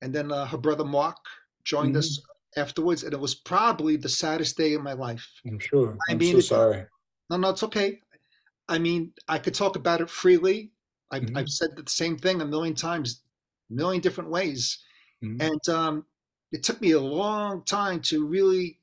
And 0.00 0.14
then 0.14 0.30
uh, 0.30 0.46
her 0.46 0.58
brother, 0.58 0.84
Mark, 0.84 1.16
joined 1.64 1.90
mm-hmm. 1.90 1.98
us 1.98 2.20
afterwards. 2.56 3.02
And 3.02 3.12
it 3.12 3.20
was 3.20 3.34
probably 3.34 3.96
the 3.96 4.08
saddest 4.08 4.56
day 4.56 4.74
of 4.74 4.82
my 4.82 4.92
life. 4.92 5.26
I'm 5.46 5.58
sure. 5.58 5.96
I 6.08 6.12
am 6.12 6.18
mean, 6.18 6.34
so 6.36 6.40
sorry. 6.40 6.86
No, 7.30 7.36
no, 7.36 7.50
it's 7.50 7.62
okay. 7.62 8.00
I 8.68 8.78
mean, 8.78 9.12
I 9.28 9.38
could 9.38 9.54
talk 9.54 9.76
about 9.76 10.00
it 10.00 10.10
freely. 10.10 10.70
I've, 11.10 11.22
mm-hmm. 11.22 11.36
I've 11.36 11.48
said 11.48 11.70
the 11.76 11.84
same 11.90 12.16
thing 12.16 12.40
a 12.40 12.46
million 12.46 12.74
times, 12.74 13.22
a 13.70 13.74
million 13.74 14.00
different 14.00 14.30
ways. 14.30 14.78
Mm-hmm. 15.22 15.40
And 15.40 15.68
um, 15.68 16.04
it 16.52 16.62
took 16.62 16.80
me 16.80 16.92
a 16.92 17.00
long 17.00 17.64
time 17.64 18.00
to 18.02 18.26
really 18.26 18.78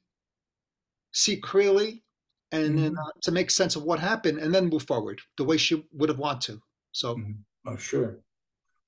see 1.13 1.38
clearly 1.38 2.03
and 2.51 2.69
mm-hmm. 2.69 2.83
then 2.83 2.97
uh, 2.97 3.11
to 3.23 3.31
make 3.31 3.50
sense 3.50 3.75
of 3.75 3.83
what 3.83 4.00
happened 4.00 4.39
and 4.39 4.53
then 4.53 4.69
move 4.69 4.83
forward 4.83 5.19
the 5.38 5.43
way 5.43 5.57
she 5.57 5.85
would 5.93 6.09
have 6.09 6.19
wanted 6.19 6.53
to. 6.53 6.61
So, 6.91 7.15
mm-hmm. 7.15 7.31
oh, 7.69 7.77
sure. 7.77 8.19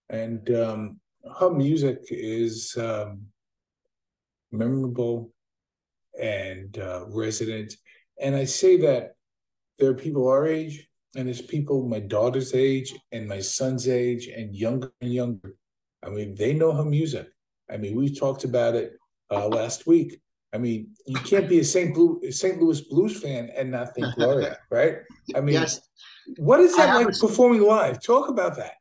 And 0.09 0.49
um, 0.55 0.99
her 1.39 1.49
music 1.49 1.99
is 2.09 2.75
um, 2.77 3.25
memorable 4.53 5.33
and 6.19 6.77
uh, 6.77 7.05
resident. 7.07 7.75
And 8.21 8.35
I 8.35 8.45
say 8.45 8.77
that 8.77 9.15
there 9.79 9.89
are 9.89 9.95
people 9.95 10.27
our 10.27 10.47
age, 10.47 10.87
and 11.15 11.27
there's 11.27 11.41
people 11.41 11.87
my 11.87 11.99
daughter's 11.99 12.53
age 12.53 12.93
and 13.11 13.27
my 13.27 13.39
son's 13.39 13.87
age 13.87 14.27
and 14.27 14.55
younger 14.55 14.91
and 15.01 15.13
younger. 15.13 15.55
I 16.03 16.09
mean, 16.09 16.35
they 16.35 16.53
know 16.53 16.71
her 16.71 16.85
music. 16.85 17.27
I 17.71 17.77
mean, 17.77 17.95
we 17.95 18.13
talked 18.13 18.43
about 18.43 18.75
it 18.75 18.93
uh, 19.31 19.47
last 19.47 19.87
week. 19.87 20.21
I 20.53 20.59
mean, 20.59 20.89
you 21.07 21.19
can't 21.19 21.49
be 21.49 21.59
a 21.59 21.63
St. 21.63 21.95
St. 22.31 22.61
Louis 22.61 22.81
Blues 22.81 23.19
fan 23.19 23.49
and 23.55 23.71
not 23.71 23.95
think 23.95 24.07
Gloria, 24.15 24.59
right? 24.69 24.97
I 25.35 25.41
mean, 25.41 25.55
yes. 25.55 25.81
what 26.37 26.59
is 26.59 26.75
that 26.75 26.93
like 26.93 27.07
performing 27.19 27.61
live? 27.61 28.01
Talk 28.03 28.29
about 28.29 28.55
that. 28.57 28.73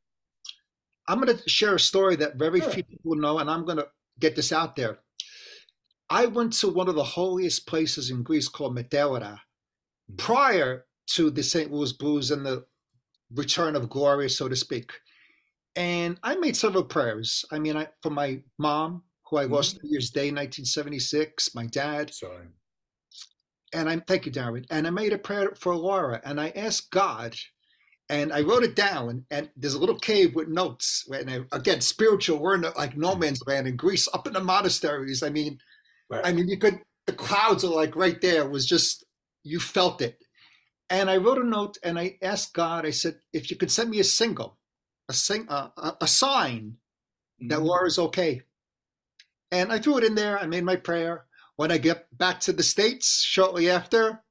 I'm 1.08 1.20
going 1.20 1.36
to 1.36 1.48
share 1.48 1.74
a 1.74 1.80
story 1.80 2.16
that 2.16 2.36
very 2.36 2.60
sure. 2.60 2.70
few 2.70 2.84
people 2.84 3.16
know, 3.16 3.38
and 3.38 3.50
I'm 3.50 3.64
going 3.64 3.78
to 3.78 3.88
get 4.20 4.36
this 4.36 4.52
out 4.52 4.76
there. 4.76 4.98
I 6.12 6.26
went 6.26 6.52
to 6.54 6.68
one 6.68 6.90
of 6.90 6.94
the 6.94 7.02
holiest 7.02 7.66
places 7.66 8.10
in 8.10 8.22
Greece 8.22 8.46
called 8.46 8.76
Meteora 8.76 9.22
mm-hmm. 9.32 10.16
prior 10.16 10.84
to 11.14 11.30
the 11.30 11.42
St. 11.42 11.72
Louis 11.72 11.94
Blues 11.94 12.30
and 12.30 12.44
the 12.44 12.66
return 13.34 13.74
of 13.74 13.88
glory, 13.88 14.28
so 14.28 14.46
to 14.46 14.54
speak. 14.54 14.92
And 15.74 16.18
I 16.22 16.36
made 16.36 16.54
several 16.54 16.84
prayers. 16.84 17.46
I 17.50 17.58
mean, 17.58 17.78
I, 17.78 17.88
for 18.02 18.10
my 18.10 18.42
mom, 18.58 19.04
who 19.24 19.38
I 19.38 19.44
mm-hmm. 19.44 19.54
lost 19.54 19.82
New 19.82 19.90
Year's 19.90 20.10
Day, 20.10 20.26
1976, 20.26 21.54
my 21.54 21.64
dad. 21.64 22.12
Sorry. 22.12 22.48
And 23.72 23.88
I 23.88 23.98
thank 24.06 24.26
you, 24.26 24.32
Darren. 24.32 24.66
And 24.70 24.86
I 24.86 24.90
made 24.90 25.14
a 25.14 25.18
prayer 25.18 25.54
for 25.58 25.74
Laura, 25.74 26.20
and 26.26 26.38
I 26.38 26.50
asked 26.50 26.90
God, 26.90 27.34
and 28.10 28.34
I 28.34 28.42
wrote 28.42 28.64
it 28.64 28.76
down. 28.76 29.24
And 29.30 29.48
there's 29.56 29.72
a 29.72 29.78
little 29.78 29.98
cave 29.98 30.34
with 30.34 30.48
notes. 30.48 31.08
And 31.10 31.30
I, 31.30 31.56
again, 31.56 31.80
spiritual. 31.80 32.38
We're 32.38 32.56
in 32.56 32.66
like 32.76 32.98
no 32.98 33.14
man's 33.14 33.42
land 33.46 33.66
in 33.66 33.76
Greece, 33.76 34.08
up 34.12 34.26
in 34.26 34.34
the 34.34 34.44
monasteries. 34.44 35.22
I 35.22 35.30
mean, 35.30 35.58
right. 36.12 36.26
I 36.26 36.32
mean, 36.32 36.48
you 36.48 36.58
could. 36.58 36.80
The 37.06 37.12
clouds 37.12 37.64
are 37.64 37.74
like 37.74 37.96
right 37.96 38.20
there. 38.20 38.42
It 38.42 38.50
was 38.50 38.66
just 38.66 39.04
you 39.42 39.58
felt 39.58 40.00
it. 40.00 40.18
And 40.88 41.10
I 41.10 41.16
wrote 41.16 41.38
a 41.38 41.44
note, 41.44 41.78
and 41.82 41.98
I 41.98 42.18
asked 42.22 42.54
God. 42.54 42.86
I 42.86 42.90
said, 42.90 43.16
if 43.32 43.50
you 43.50 43.56
could 43.56 43.70
send 43.70 43.90
me 43.90 43.98
a 43.98 44.04
single 44.04 44.58
a, 45.08 45.14
sing, 45.14 45.46
uh, 45.48 45.68
a 46.00 46.06
sign 46.06 46.76
that 47.40 47.56
mm-hmm. 47.56 47.64
war 47.64 47.86
is 47.86 47.98
okay. 47.98 48.42
And 49.50 49.72
I 49.72 49.78
threw 49.78 49.98
it 49.98 50.04
in 50.04 50.14
there. 50.14 50.38
I 50.38 50.46
made 50.46 50.64
my 50.64 50.76
prayer. 50.76 51.26
When 51.56 51.70
I 51.70 51.78
get 51.78 52.06
back 52.16 52.40
to 52.40 52.52
the 52.52 52.62
States 52.62 53.20
shortly 53.20 53.68
after, 53.68 54.22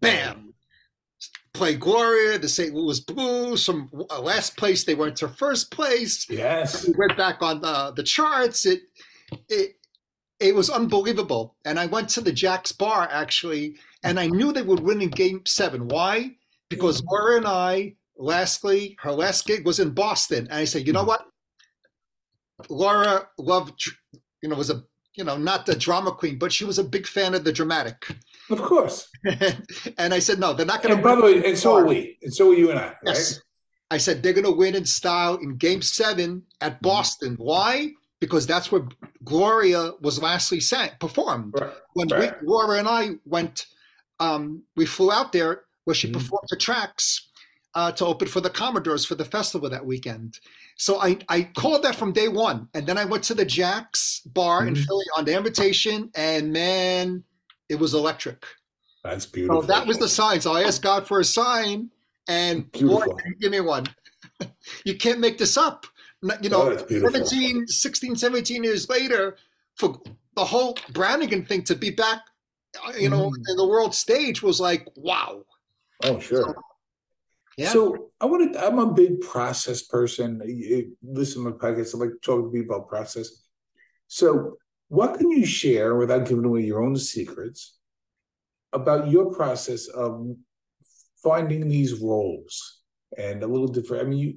bam, 0.00 0.54
play 1.54 1.74
Gloria, 1.74 2.38
the 2.38 2.48
St. 2.48 2.74
Louis 2.74 3.00
Blues 3.00 3.64
from 3.64 3.90
uh, 4.10 4.20
last 4.20 4.56
place. 4.58 4.84
They 4.84 4.94
went 4.94 5.16
to 5.16 5.28
first 5.28 5.70
place. 5.70 6.26
Yes. 6.28 6.86
We 6.86 6.94
went 6.96 7.16
back 7.16 7.40
on 7.40 7.62
the, 7.62 7.92
the 7.96 8.02
charts. 8.02 8.66
It, 8.66 8.82
it, 9.48 9.76
it 10.40 10.54
was 10.54 10.70
unbelievable. 10.70 11.56
And 11.64 11.78
I 11.78 11.86
went 11.86 12.08
to 12.10 12.20
the 12.20 12.32
Jack's 12.32 12.72
Bar 12.72 13.08
actually, 13.10 13.76
and 14.02 14.20
I 14.20 14.26
knew 14.26 14.52
they 14.52 14.62
would 14.62 14.80
win 14.80 15.02
in 15.02 15.10
game 15.10 15.42
seven. 15.46 15.88
Why? 15.88 16.36
Because 16.68 17.02
Laura 17.04 17.36
and 17.36 17.46
I 17.46 17.96
lastly, 18.18 18.96
her 19.00 19.12
last 19.12 19.46
gig 19.46 19.64
was 19.64 19.80
in 19.80 19.90
Boston, 19.90 20.46
and 20.50 20.54
I 20.58 20.64
said, 20.64 20.86
you 20.86 20.92
know 20.92 21.02
hmm. 21.02 21.08
what? 21.08 21.26
Laura 22.68 23.28
loved, 23.38 23.84
you 24.42 24.48
know, 24.48 24.56
was 24.56 24.70
a 24.70 24.82
you 25.14 25.24
know 25.24 25.36
not 25.36 25.66
the 25.66 25.74
drama 25.74 26.12
queen, 26.12 26.38
but 26.38 26.52
she 26.52 26.64
was 26.64 26.78
a 26.78 26.84
big 26.84 27.06
fan 27.06 27.34
of 27.34 27.44
the 27.44 27.52
dramatic. 27.52 28.06
Of 28.50 28.62
course. 28.62 29.08
and 29.98 30.14
I 30.14 30.18
said, 30.20 30.38
no, 30.38 30.52
they're 30.52 30.66
not 30.66 30.82
going 30.82 30.90
to. 30.90 30.94
And 30.94 31.02
by 31.02 31.16
the 31.16 31.22
way, 31.22 31.44
and 31.44 31.58
so 31.58 31.76
are 31.76 31.86
we, 31.86 32.16
and 32.22 32.32
so 32.32 32.50
are 32.50 32.54
you 32.54 32.70
and 32.70 32.78
I. 32.78 32.94
Yes. 33.04 33.34
Right? 33.34 33.42
I 33.88 33.98
said 33.98 34.22
they're 34.22 34.32
going 34.32 34.44
to 34.44 34.50
win 34.50 34.74
in 34.74 34.84
style 34.84 35.36
in 35.36 35.56
Game 35.56 35.82
Seven 35.82 36.42
at 36.60 36.74
hmm. 36.74 36.78
Boston. 36.82 37.34
Why? 37.38 37.92
Because 38.20 38.46
that's 38.46 38.72
where 38.72 38.82
Gloria 39.24 39.92
was 40.00 40.22
lastly 40.22 40.60
sang 40.60 40.90
performed. 41.00 41.54
Right. 41.60 41.72
When 41.92 42.08
right. 42.08 42.40
We, 42.40 42.48
Laura 42.48 42.78
and 42.78 42.88
I 42.88 43.10
went, 43.24 43.66
um, 44.20 44.62
we 44.74 44.86
flew 44.86 45.12
out 45.12 45.32
there 45.32 45.64
where 45.84 45.94
she 45.94 46.08
mm-hmm. 46.08 46.18
performed 46.18 46.48
the 46.48 46.56
tracks 46.56 47.28
uh, 47.76 47.92
to 47.92 48.06
open 48.06 48.26
for 48.26 48.40
the 48.40 48.48
Commodores 48.48 49.04
for 49.04 49.16
the 49.16 49.24
festival 49.24 49.68
that 49.68 49.84
weekend. 49.84 50.40
So 50.76 50.98
I, 50.98 51.18
I 51.28 51.42
called 51.42 51.82
that 51.84 51.94
from 51.94 52.12
day 52.12 52.26
one. 52.26 52.68
And 52.72 52.86
then 52.86 52.96
I 52.96 53.04
went 53.04 53.22
to 53.24 53.34
the 53.34 53.44
Jack's 53.44 54.20
bar 54.20 54.60
mm-hmm. 54.60 54.68
in 54.68 54.76
Philly 54.76 55.04
on 55.18 55.26
the 55.26 55.36
invitation, 55.36 56.10
and 56.14 56.52
man, 56.52 57.22
it 57.68 57.78
was 57.78 57.92
electric. 57.92 58.44
That's 59.04 59.26
beautiful. 59.26 59.60
So 59.60 59.68
that 59.68 59.86
was 59.86 59.98
the 59.98 60.08
sign. 60.08 60.40
So 60.40 60.54
I 60.54 60.62
asked 60.62 60.82
God 60.82 61.06
for 61.06 61.20
a 61.20 61.24
sign, 61.24 61.90
and 62.28 62.70
boy, 62.72 63.04
give 63.40 63.52
me 63.52 63.60
one. 63.60 63.86
you 64.84 64.96
can't 64.96 65.20
make 65.20 65.36
this 65.36 65.56
up. 65.56 65.86
You 66.22 66.48
know, 66.48 66.72
oh, 66.72 66.76
17, 66.76 67.66
16, 67.66 68.16
17 68.16 68.64
years 68.64 68.88
later, 68.88 69.36
for 69.76 70.00
the 70.34 70.44
whole 70.44 70.76
Branigan 70.92 71.44
thing 71.44 71.62
to 71.64 71.74
be 71.74 71.90
back, 71.90 72.20
uh, 72.86 72.92
you 72.98 73.10
know, 73.10 73.30
mm. 73.30 73.34
in 73.48 73.56
the 73.56 73.66
world 73.66 73.94
stage 73.94 74.42
was 74.42 74.60
like, 74.60 74.86
wow. 74.96 75.42
Oh, 76.02 76.18
sure. 76.18 76.44
So 76.44 76.54
yeah. 77.56 77.70
So 77.70 78.10
I 78.20 78.26
want 78.26 78.52
to. 78.52 78.66
I'm 78.66 78.78
a 78.78 78.92
big 78.92 79.20
process 79.20 79.82
person. 79.82 80.42
Listen 81.02 81.44
to 81.44 81.50
my 81.50 81.56
podcast. 81.56 81.94
I 81.94 81.98
like 81.98 82.10
to 82.10 82.18
talk 82.20 82.44
to 82.44 82.50
people 82.50 82.76
about 82.76 82.88
process. 82.88 83.30
So, 84.08 84.58
what 84.88 85.18
can 85.18 85.30
you 85.30 85.46
share 85.46 85.96
without 85.96 86.28
giving 86.28 86.44
away 86.44 86.62
your 86.62 86.82
own 86.82 86.96
secrets 86.96 87.78
about 88.72 89.08
your 89.10 89.34
process 89.34 89.88
of 89.88 90.36
finding 91.22 91.66
these 91.68 91.94
roles 91.94 92.82
and 93.16 93.42
a 93.42 93.46
little 93.46 93.68
different? 93.68 94.06
I 94.06 94.10
mean, 94.10 94.18
you 94.18 94.34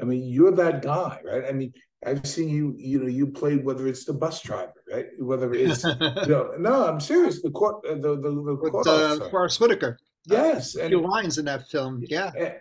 I 0.00 0.04
mean, 0.04 0.24
you're 0.24 0.52
that 0.52 0.82
guy, 0.82 1.20
right? 1.24 1.44
I 1.48 1.52
mean, 1.52 1.72
I've 2.04 2.26
seen 2.26 2.48
you. 2.48 2.74
You 2.76 3.00
know, 3.00 3.08
you 3.08 3.26
played 3.28 3.64
whether 3.64 3.86
it's 3.86 4.04
the 4.04 4.12
bus 4.12 4.42
driver, 4.42 4.72
right? 4.90 5.06
Whether 5.18 5.52
it's 5.52 5.84
no, 5.84 6.54
no, 6.58 6.86
I'm 6.86 7.00
serious. 7.00 7.42
The 7.42 7.50
court, 7.50 7.84
uh, 7.88 7.94
the 7.94 8.16
the, 8.16 8.30
the 8.30 8.58
With 8.60 8.72
court 8.72 8.86
uh. 8.86 9.28
Forest 9.30 9.60
Whitaker. 9.60 9.98
Yes, 10.26 10.76
A 10.76 10.82
and 10.82 10.90
few 10.90 11.00
lines 11.00 11.38
in 11.38 11.44
that 11.46 11.68
film. 11.68 12.02
Yeah. 12.06 12.30
and, 12.38 12.54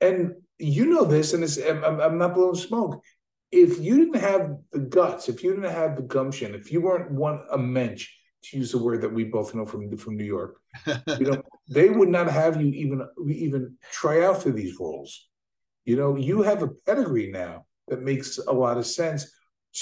and 0.00 0.34
you 0.58 0.86
know 0.86 1.04
this, 1.04 1.32
and 1.32 1.42
it's, 1.42 1.58
I'm, 1.58 1.84
I'm 1.84 2.00
I'm 2.00 2.18
not 2.18 2.34
blowing 2.34 2.54
smoke. 2.54 3.02
If 3.50 3.78
you 3.80 3.98
didn't 3.98 4.20
have 4.20 4.56
the 4.72 4.78
guts, 4.80 5.28
if 5.28 5.42
you 5.42 5.54
didn't 5.54 5.70
have 5.70 5.96
the 5.96 6.02
gumption, 6.02 6.54
if 6.54 6.72
you 6.72 6.80
weren't 6.80 7.10
one 7.10 7.40
a 7.50 7.58
mensch, 7.58 8.08
to 8.44 8.56
use 8.56 8.74
a 8.74 8.78
word 8.78 9.02
that 9.02 9.12
we 9.12 9.24
both 9.24 9.54
know 9.54 9.66
from 9.66 9.96
from 9.96 10.16
New 10.16 10.24
York, 10.24 10.60
you 10.86 11.26
know, 11.26 11.42
they 11.68 11.88
would 11.88 12.08
not 12.08 12.28
have 12.28 12.60
you 12.60 12.68
even 12.68 13.06
even 13.28 13.76
try 13.90 14.24
out 14.24 14.42
for 14.42 14.50
these 14.50 14.78
roles. 14.78 15.28
You 15.84 15.96
know, 15.96 16.16
you 16.16 16.42
have 16.42 16.62
a 16.62 16.68
pedigree 16.86 17.30
now 17.30 17.66
that 17.88 18.02
makes 18.02 18.38
a 18.38 18.52
lot 18.52 18.78
of 18.78 18.86
sense 18.86 19.30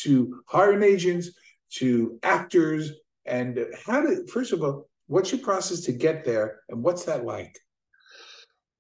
to 0.03 0.43
hiring 0.47 0.83
agents, 0.83 1.31
to 1.71 2.19
actors, 2.23 2.93
and 3.27 3.59
how 3.87 4.01
to 4.01 4.27
first 4.27 4.53
of 4.53 4.63
all, 4.63 4.89
what's 5.07 5.33
your 5.33 5.41
process 5.41 5.81
to 5.83 5.93
get 5.93 6.25
there, 6.25 6.61
and 6.69 6.83
what's 6.83 7.05
that 7.05 7.25
like? 7.25 7.59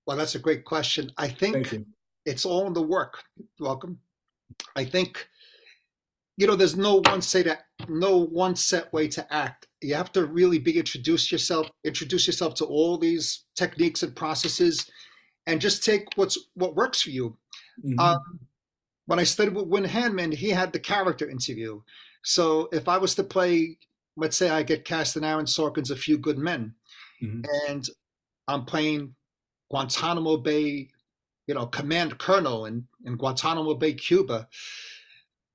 Well, 0.06 0.16
that's 0.16 0.34
a 0.34 0.40
great 0.40 0.64
question. 0.64 1.10
I 1.18 1.28
think 1.28 1.74
it's 2.24 2.44
all 2.44 2.66
in 2.66 2.72
the 2.72 2.82
work. 2.82 3.22
Welcome. 3.58 3.98
I 4.74 4.84
think, 4.84 5.26
you 6.36 6.46
know, 6.46 6.56
there's 6.56 6.76
no 6.76 7.02
one 7.06 7.22
say 7.22 7.42
that 7.42 7.60
no 7.88 8.18
one 8.18 8.56
set 8.56 8.92
way 8.92 9.08
to 9.08 9.32
act. 9.32 9.68
You 9.82 9.94
have 9.94 10.12
to 10.12 10.26
really 10.26 10.58
be 10.58 10.78
introduce 10.78 11.30
yourself, 11.30 11.68
introduce 11.84 12.26
yourself 12.26 12.54
to 12.56 12.64
all 12.64 12.98
these 12.98 13.44
techniques 13.56 14.02
and 14.02 14.16
processes, 14.16 14.90
and 15.50 15.60
just 15.60 15.84
take 15.84 16.06
what's 16.14 16.38
what 16.54 16.76
works 16.76 17.02
for 17.02 17.10
you. 17.10 17.36
Mhm. 17.84 17.98
Um, 17.98 18.40
when 19.06 19.18
I 19.18 19.24
studied 19.24 19.54
with 19.54 19.66
Wynn 19.66 19.84
Handman, 19.84 20.32
he 20.32 20.50
had 20.50 20.72
the 20.72 20.78
character 20.78 21.28
interview. 21.28 21.82
So 22.22 22.68
if 22.72 22.88
I 22.88 22.96
was 22.98 23.14
to 23.16 23.24
play, 23.24 23.78
let's 24.16 24.36
say 24.36 24.48
I 24.50 24.62
get 24.62 24.84
cast 24.84 25.16
in 25.16 25.24
Aaron 25.24 25.46
Sorkin's 25.46 25.90
A 25.90 25.96
Few 25.96 26.16
Good 26.18 26.38
Men, 26.38 26.74
Mhm. 27.20 27.44
and 27.68 27.88
I'm 28.46 28.64
playing 28.64 29.14
Guantanamo 29.70 30.36
Bay, 30.36 30.90
you 31.46 31.54
know, 31.54 31.66
command 31.66 32.18
colonel 32.18 32.66
in, 32.66 32.86
in 33.04 33.16
Guantanamo 33.16 33.74
Bay, 33.74 33.94
Cuba. 33.94 34.48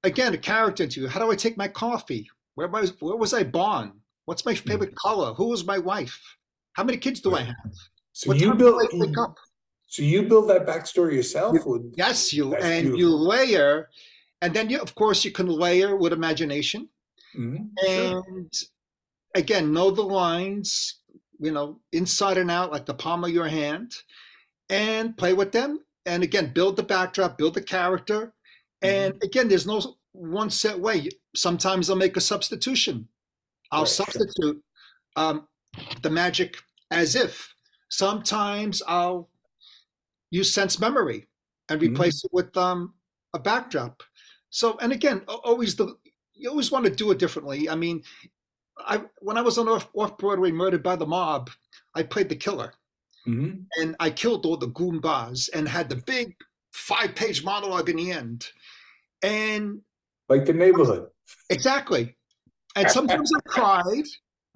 Again, 0.04 0.34
a 0.34 0.38
character 0.38 0.84
interview. 0.84 1.08
How 1.08 1.20
do 1.20 1.32
I 1.32 1.36
take 1.36 1.58
my 1.58 1.68
coffee? 1.68 2.30
Where 2.56 2.68
was 2.68 2.94
where 3.02 3.16
was 3.16 3.34
I 3.34 3.44
born? 3.44 4.02
What's 4.26 4.46
my 4.46 4.56
favorite 4.56 4.96
color? 4.96 5.34
Who 5.34 5.48
was 5.48 5.64
my 5.66 5.78
wife? 5.78 6.38
How 6.74 6.84
many 6.84 6.98
kids 6.98 7.22
do 7.22 7.36
I 7.36 7.42
have? 7.42 7.56
So 8.14 8.30
What 8.30 8.40
you 8.40 8.54
built. 8.54 8.92
Do 9.94 10.04
I 10.04 10.06
wake 10.06 10.12
up? 10.12 10.22
So 10.22 10.22
you 10.22 10.24
build 10.24 10.50
that 10.50 10.66
backstory 10.66 11.14
yourself. 11.14 11.58
or- 11.66 11.82
Yes, 11.96 12.34
you 12.34 12.56
and 12.56 12.98
you 12.98 13.10
layer, 13.10 13.90
and 14.42 14.54
then 14.54 14.70
you, 14.70 14.80
of 14.80 14.96
course, 14.96 15.24
you 15.26 15.32
can 15.32 15.48
layer 15.48 15.96
with 15.96 16.14
imagination. 16.14 16.90
Mhm. 17.36 17.70
Sure. 17.86 18.24
And 18.28 18.54
again, 19.36 19.74
know 19.74 19.92
the 19.92 20.04
lines, 20.04 20.96
you 21.40 21.52
know, 21.52 21.80
inside 21.92 22.38
and 22.38 22.50
out, 22.52 22.72
like 22.72 22.86
the 22.86 22.94
palm 22.94 23.24
of 23.24 23.32
your 23.32 23.48
hand, 23.48 23.94
and 24.70 25.16
play 25.18 25.34
with 25.34 25.52
them. 25.52 25.80
And 26.06 26.24
again, 26.24 26.54
build 26.54 26.76
the 26.76 26.84
backdrop, 26.84 27.38
build 27.38 27.54
the 27.56 27.62
character. 27.64 28.34
And 28.82 29.22
again, 29.24 29.48
there's 29.48 29.66
no 29.66 29.98
one 30.12 30.50
set 30.50 30.80
way. 30.80 31.10
Sometimes 31.36 31.90
I'll 31.90 31.96
make 31.96 32.16
a 32.18 32.22
substitution. 32.22 33.08
I'll 33.72 33.82
Right, 33.82 33.90
sure. 33.90 34.06
substitute 34.06 34.64
um, 35.16 35.48
the 36.02 36.10
magic 36.10 36.58
as 36.92 37.16
if. 37.16 37.56
Sometimes 37.90 38.82
I'll 38.88 39.30
use 40.32 40.54
sense 40.54 40.80
memory 40.80 41.28
and 41.70 41.80
Mhm. 41.80 41.92
replace 41.92 42.24
it 42.24 42.32
with 42.34 42.56
um, 42.58 42.94
a 43.34 43.40
backdrop. 43.40 44.04
So, 44.50 44.78
and 44.80 44.92
again, 44.92 45.24
always 45.28 45.76
the 45.76 45.96
you 46.34 46.50
always 46.50 46.70
want 46.72 46.86
to 46.86 46.92
do 46.92 47.12
it 47.12 47.18
differently. 47.20 47.70
I 47.70 47.76
mean, 47.76 48.04
I 48.78 49.04
when 49.20 49.38
I 49.38 49.42
was 49.42 49.58
on 49.58 49.68
off, 49.70 49.90
off 49.94 50.18
Broadway, 50.18 50.52
Murdered 50.52 50.84
by 50.84 50.96
the 50.96 51.06
Mob, 51.06 51.50
I 51.94 52.04
played 52.04 52.30
the 52.30 52.36
killer, 52.36 52.74
Mhm. 53.28 53.66
and 53.80 53.96
I 54.00 54.10
killed 54.10 54.46
all 54.46 54.58
the 54.58 54.68
goombas 54.70 55.50
and 55.54 55.68
had 55.68 55.90
the 55.90 55.96
big 55.96 56.36
five 56.74 57.16
page 57.16 57.44
monologue 57.44 57.90
in 57.90 57.98
the 57.98 58.12
end. 58.12 58.52
And 59.24 59.82
Like 60.28 60.46
the 60.46 60.54
neighborhood. 60.54 61.10
exactly, 61.50 62.18
and 62.76 62.92
sometimes 62.92 63.32
I 63.36 63.40
cried 63.48 64.06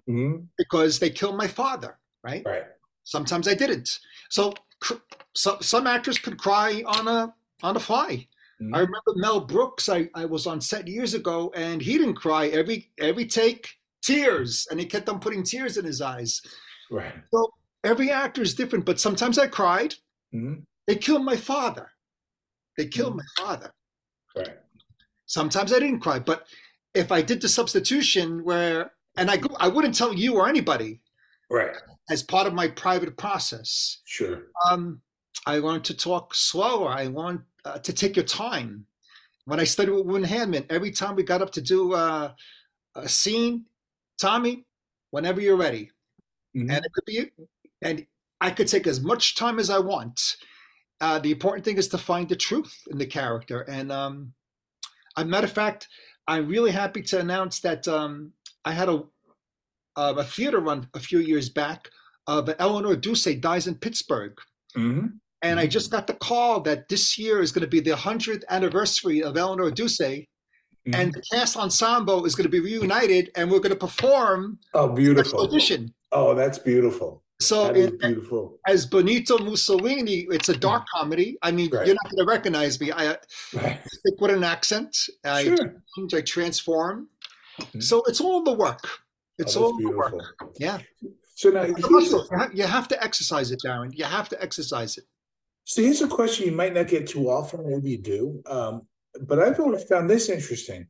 Mhm. 0.08 0.48
because 0.58 1.00
they 1.00 1.10
killed 1.10 1.38
my 1.38 1.48
father. 1.48 1.98
Right. 2.24 2.44
Right. 2.46 2.66
Sometimes 3.04 3.48
I 3.48 3.54
didn't. 3.54 4.00
So, 4.30 4.54
cr- 4.82 4.96
so 5.36 5.58
some 5.62 5.88
actors 5.88 6.18
could 6.18 6.38
cry 6.38 6.84
on 6.86 7.08
a 7.08 7.34
on 7.64 7.76
a 7.76 7.80
fly. 7.80 8.28
Mhm. 8.62 8.76
I 8.76 8.80
remember 8.80 9.14
Mel 9.16 9.42
Brooks. 9.42 9.90
I, 9.90 10.10
I 10.16 10.26
was 10.26 10.48
on 10.48 10.60
set 10.62 10.88
years 10.88 11.14
ago, 11.14 11.52
and 11.56 11.82
he 11.82 11.98
didn't 11.98 12.16
cry 12.16 12.48
every 12.48 12.92
every 12.98 13.26
take, 13.26 13.70
tears, 14.02 14.68
and 14.70 14.80
he 14.80 14.86
kept 14.86 15.10
on 15.10 15.20
putting 15.20 15.44
tears 15.44 15.78
in 15.78 15.86
his 15.86 16.02
eyes. 16.02 16.42
Right. 16.92 17.14
So 17.34 17.54
every 17.84 18.12
actor 18.12 18.42
is 18.42 18.56
different, 18.56 18.86
but 18.86 19.00
sometimes 19.00 19.38
I 19.38 19.48
cried. 19.48 19.96
Mhm. 20.34 20.66
They 20.88 20.96
killed 20.96 21.24
my 21.24 21.38
father. 21.38 21.92
They 22.78 22.88
killed 22.88 23.14
Mhm. 23.14 23.18
my 23.18 23.44
father. 23.44 23.74
Right. 24.36 24.58
Sometimes 25.26 25.72
I 25.72 25.80
didn't 25.80 26.00
cry, 26.00 26.20
but 26.20 26.48
if 26.94 27.12
I 27.12 27.22
did 27.22 27.42
the 27.42 27.50
substitution 27.50 28.44
where, 28.44 28.94
and 29.16 29.30
I 29.30 29.38
go- 29.38 29.56
I 29.60 29.68
wouldn't 29.68 29.96
tell 29.96 30.14
you 30.14 30.36
or 30.36 30.48
anybody 30.50 31.02
Right. 31.50 31.76
as 32.10 32.24
part 32.24 32.48
of 32.48 32.54
my 32.54 32.68
private 32.68 33.16
process. 33.18 34.02
Sure. 34.06 34.48
um, 34.70 35.02
I 35.46 35.58
learned 35.58 35.86
to 35.86 35.94
talk 35.96 36.36
slower. 36.36 36.90
I 36.90 37.08
learned 37.08 37.42
uh, 37.66 37.80
to 37.80 37.94
take 37.94 38.16
your 38.16 38.26
time. 38.26 38.86
When 39.46 39.60
I 39.60 39.64
studied 39.64 39.92
with 39.92 40.06
Wynn 40.06 40.24
Handman, 40.24 40.66
every 40.70 40.92
time 40.92 41.16
we 41.16 41.24
got 41.24 41.42
up 41.42 41.52
to 41.54 41.62
do 41.62 41.94
uh, 41.94 42.34
a 42.96 43.10
scene, 43.10 43.66
Tommy, 44.20 44.66
whenever 45.12 45.42
you're 45.42 45.56
ready, 45.58 45.92
Mhm. 46.56 46.72
and 46.72 46.86
it 46.86 46.92
could 46.94 47.06
be, 47.06 47.32
and 47.82 48.06
I 48.42 48.52
could 48.52 48.68
take 48.68 48.88
as 48.88 49.02
much 49.02 49.36
time 49.36 49.60
as 49.60 49.70
I 49.70 49.80
want. 49.80 50.38
Uh, 51.02 51.20
the 51.20 51.32
important 51.32 51.64
thing 51.64 51.78
is 51.78 51.88
to 51.90 51.98
find 51.98 52.28
the 52.28 52.36
truth 52.36 52.76
in 52.90 52.98
the 52.98 53.06
character. 53.06 53.62
And 53.62 53.92
um, 53.92 54.34
a 55.16 55.24
matter 55.24 55.46
of 55.46 55.54
fact, 55.54 55.88
I'm 56.28 56.48
really 56.48 56.72
happy 56.72 57.02
to 57.04 57.20
announce 57.20 57.60
that 57.62 57.88
um, 57.88 58.34
I 58.66 58.72
had 58.72 58.90
a 58.90 59.04
uh, 59.96 60.14
a 60.18 60.24
theater 60.24 60.60
run 60.60 60.88
a 60.94 61.00
few 61.00 61.20
years 61.20 61.50
back 61.50 61.90
of 62.28 62.50
Eleanor 62.60 62.96
Duse 62.96 63.26
dies 63.40 63.68
in 63.68 63.76
Pittsburgh. 63.76 64.40
Mhm. 64.76 65.20
And 65.42 65.60
I 65.60 65.68
just 65.68 65.90
got 65.92 66.08
the 66.08 66.14
call 66.16 66.60
that 66.62 66.90
this 66.90 67.18
year 67.18 67.42
is 67.42 67.52
going 67.52 67.62
to 67.64 67.68
be 67.68 67.80
the 67.80 67.92
100th 67.96 68.44
anniversary 68.50 69.24
of 69.24 69.38
Eleanor 69.38 69.72
Duse, 69.72 70.00
Mhm. 70.00 70.26
and 70.94 71.14
the 71.14 71.22
cast 71.32 71.56
ensemble 71.58 72.26
is 72.26 72.36
going 72.36 72.44
to 72.46 72.50
be 72.50 72.60
reunited, 72.60 73.32
and 73.36 73.50
we're 73.52 73.60
going 73.60 73.72
to 73.72 73.76
perform 73.88 74.60
oh, 74.74 74.90
beautiful. 74.90 75.42
edition. 75.44 75.94
Oh, 76.12 76.34
that's 76.36 76.58
beautiful. 76.60 77.24
So, 77.42 77.68
That 77.68 77.78
in, 77.78 77.98
beautiful. 77.98 78.60
as 78.68 78.86
Benito 78.86 79.38
Mussolini, 79.38 80.28
it's 80.30 80.50
a 80.50 80.58
dark 80.58 80.84
comedy. 80.94 81.38
I 81.42 81.52
mean, 81.52 81.70
Right. 81.70 81.86
you're 81.88 81.96
not 81.96 82.12
going 82.12 82.26
to 82.26 82.30
recognize 82.30 82.80
me. 82.82 82.92
I 82.92 83.18
Right. 83.54 83.80
stick 83.92 84.20
with 84.20 84.32
an 84.32 84.44
accent. 84.44 84.96
I 85.24 85.44
Sure. 85.46 85.56
change, 85.96 86.14
I 86.14 86.22
transform. 86.22 87.10
Mhm. 87.60 87.82
So 87.84 88.04
it's 88.08 88.20
all 88.20 88.44
the 88.44 88.52
work. 88.54 88.84
It's 89.38 89.56
Oh, 89.56 89.64
all 89.64 89.72
that's 89.78 89.84
the 89.90 89.98
work. 89.98 90.16
Yeah. 90.60 90.80
So 91.36 91.50
now 91.50 91.62
It's 91.62 91.72
a 91.72 91.76
here's 91.76 91.90
muscle. 91.92 92.22
a, 92.22 92.24
You 92.32 92.38
ha- 92.38 92.50
You 92.54 92.64
have 92.64 92.88
to 92.90 93.02
exercise 93.02 93.52
it, 93.52 93.60
Darren. 93.66 93.92
You 93.98 94.04
have 94.04 94.28
to 94.30 94.42
exercise 94.42 94.98
it. 94.98 95.06
So 95.70 95.84
here's 95.84 96.02
a 96.02 96.08
question 96.08 96.48
you 96.48 96.52
might 96.52 96.74
not 96.74 96.88
get 96.88 97.06
too 97.06 97.30
often, 97.30 97.64
maybe 97.64 97.92
you 97.92 98.00
do. 98.00 98.42
Um, 98.48 98.88
but 99.28 99.38
I've 99.38 99.60
always 99.60 99.84
found 99.84 100.10
this 100.10 100.28
interesting. 100.28 100.88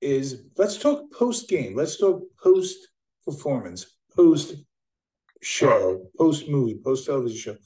Is 0.00 0.44
let's 0.56 0.78
talk 0.78 1.12
post 1.12 1.48
game. 1.48 1.74
Let's 1.74 1.98
talk 1.98 2.22
post 2.40 2.76
performance, 3.24 3.96
post 4.14 4.54
show, 5.42 6.06
post 6.16 6.48
movie, 6.48 6.78
post 6.78 7.06
television 7.06 7.54
show. 7.54 7.56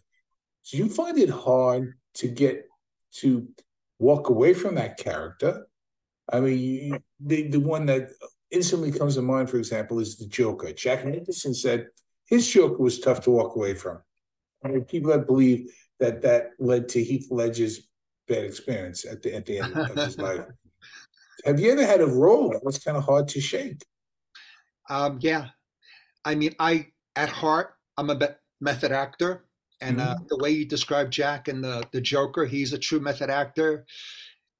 Do 0.70 0.78
you 0.78 0.88
find 0.88 1.18
it 1.18 1.28
hard 1.28 1.98
to 2.14 2.28
get 2.28 2.64
to 3.16 3.46
walk 3.98 4.30
away 4.30 4.54
from 4.54 4.76
that 4.76 4.96
character? 4.96 5.66
I 6.32 6.40
mean, 6.40 6.58
you, 6.58 6.98
the 7.20 7.48
the 7.48 7.60
one 7.60 7.84
that 7.86 8.08
instantly 8.50 8.90
comes 8.90 9.16
to 9.16 9.22
mind, 9.22 9.50
for 9.50 9.58
example, 9.58 9.98
is 9.98 10.16
the 10.16 10.28
Joker. 10.28 10.72
Jack 10.72 11.04
Nicholson 11.04 11.52
said 11.52 11.88
his 12.24 12.48
Joker 12.48 12.82
was 12.82 13.00
tough 13.00 13.20
to 13.24 13.30
walk 13.30 13.54
away 13.54 13.74
from. 13.74 13.98
I 14.64 14.68
mean, 14.68 14.84
people 14.84 15.10
that 15.10 15.26
believe 15.26 15.70
that 16.02 16.20
that 16.22 16.50
led 16.58 16.88
to 16.90 17.02
Heath 17.02 17.28
Ledger's 17.30 17.88
bad 18.28 18.44
experience 18.44 19.04
at 19.04 19.22
the 19.22 19.34
at 19.34 19.46
the 19.46 19.58
end 19.60 19.76
of 19.76 19.96
his 19.96 20.18
life. 20.26 20.40
Have 21.44 21.58
you 21.58 21.72
ever 21.72 21.84
had 21.86 22.00
a 22.00 22.06
role 22.06 22.50
that 22.50 22.64
was 22.64 22.78
kind 22.78 22.96
of 22.96 23.04
hard 23.04 23.28
to 23.28 23.40
shake? 23.40 23.82
Um, 24.90 25.18
yeah, 25.22 25.48
I 26.24 26.34
mean, 26.34 26.54
I 26.58 26.88
at 27.16 27.28
heart, 27.28 27.74
I'm 27.96 28.10
a 28.10 28.18
method 28.60 28.92
actor, 28.92 29.44
and 29.80 30.00
uh, 30.00 30.16
the 30.28 30.38
way 30.38 30.50
you 30.50 30.64
describe 30.66 31.10
Jack 31.10 31.48
and 31.48 31.62
the 31.62 31.84
the 31.92 32.00
Joker, 32.00 32.44
he's 32.44 32.72
a 32.72 32.78
true 32.78 33.00
method 33.00 33.30
actor. 33.30 33.86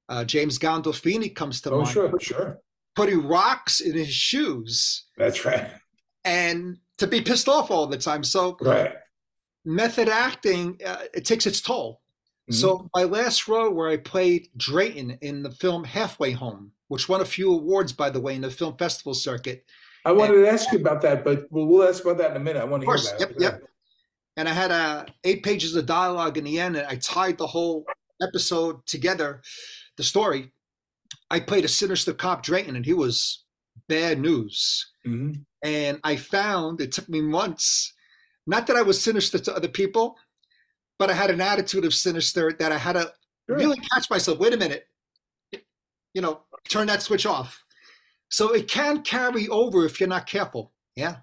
Uh, 0.08 0.24
James 0.24 0.58
Gandolfini 0.58 1.34
comes 1.34 1.60
to 1.62 1.70
Oh, 1.70 1.78
mind, 1.82 1.88
sure, 1.92 2.12
sure. 2.20 2.58
putting 2.94 3.26
rocks 3.26 3.80
in 3.80 3.94
his 3.94 4.12
shoes 4.12 5.06
That's 5.16 5.44
right. 5.44 5.70
and 6.24 6.76
to 6.98 7.06
be 7.06 7.20
pissed 7.22 7.48
off 7.48 7.70
all 7.70 7.86
the 7.86 7.96
time. 7.96 8.22
So 8.24 8.56
Right. 8.60 8.94
Method 9.64 10.08
acting, 10.08 10.78
uh, 10.84 11.02
it 11.14 11.24
takes 11.24 11.46
its 11.46 11.60
toll. 11.60 12.00
So 12.50 12.90
my 12.94 13.04
last 13.04 13.48
role 13.48 13.70
where 13.72 13.88
I 13.88 13.96
played 13.96 14.48
Drayton 14.56 15.16
in 15.22 15.42
the 15.42 15.50
film 15.50 15.84
Halfway 15.84 16.32
Home, 16.32 16.72
which 16.88 17.08
won 17.08 17.22
a 17.22 17.24
few 17.24 17.52
awards, 17.52 17.92
by 17.92 18.10
the 18.10 18.20
way, 18.20 18.34
in 18.34 18.42
the 18.42 18.50
film 18.50 18.76
festival 18.76 19.14
circuit. 19.14 19.64
I 20.04 20.12
wanted 20.12 20.34
to 20.34 20.48
ask 20.48 20.70
you 20.72 20.78
about 20.78 21.00
that, 21.02 21.24
but 21.24 21.46
we'll, 21.50 21.66
we'll 21.66 21.88
ask 21.88 22.04
about 22.04 22.18
that 22.18 22.32
in 22.32 22.36
a 22.36 22.40
minute. 22.40 22.60
I 22.60 22.64
want 22.64 22.82
to 22.82 22.86
hear 22.86 22.96
about 22.96 23.20
yep, 23.20 23.30
it. 23.30 23.40
yep. 23.40 23.62
And 24.36 24.48
I 24.48 24.52
had 24.52 24.70
uh, 24.70 25.06
eight 25.24 25.42
pages 25.42 25.76
of 25.76 25.86
dialogue 25.86 26.36
in 26.36 26.44
the 26.44 26.58
end, 26.58 26.76
and 26.76 26.86
I 26.86 26.96
tied 26.96 27.38
the 27.38 27.46
whole 27.46 27.86
episode 28.20 28.84
together, 28.86 29.40
the 29.96 30.02
story. 30.02 30.52
I 31.30 31.40
played 31.40 31.64
a 31.64 31.68
sinister 31.68 32.12
cop, 32.12 32.42
Drayton, 32.42 32.76
and 32.76 32.84
he 32.84 32.92
was 32.92 33.44
bad 33.88 34.20
news. 34.20 34.90
Mhm. 35.06 35.44
And 35.62 36.00
I 36.02 36.16
found 36.16 36.80
it 36.80 36.92
took 36.92 37.08
me 37.08 37.20
months, 37.20 37.94
not 38.46 38.66
that 38.66 38.76
I 38.76 38.82
was 38.82 39.00
sinister 39.02 39.38
to 39.38 39.54
other 39.56 39.68
people, 39.68 40.16
but 40.98 41.10
I 41.10 41.14
had 41.14 41.30
an 41.30 41.40
attitude 41.40 41.84
of 41.84 41.94
sinister 41.94 42.52
that 42.58 42.72
I 42.72 42.78
had 42.78 42.94
to 42.94 43.12
Sure. 43.48 43.56
really 43.56 43.78
catch 43.92 44.08
myself. 44.08 44.38
Wait 44.38 44.54
a 44.54 44.56
minute, 44.56 44.86
you 46.14 46.22
know, 46.22 46.42
turn 46.68 46.86
that 46.86 47.02
switch 47.02 47.26
off. 47.26 47.64
So 48.28 48.52
it 48.54 48.68
can 48.68 49.02
carry 49.02 49.48
over 49.48 49.84
if 49.84 50.00
you're 50.00 50.08
not 50.08 50.26
careful. 50.26 50.72
Yeah. 50.94 51.16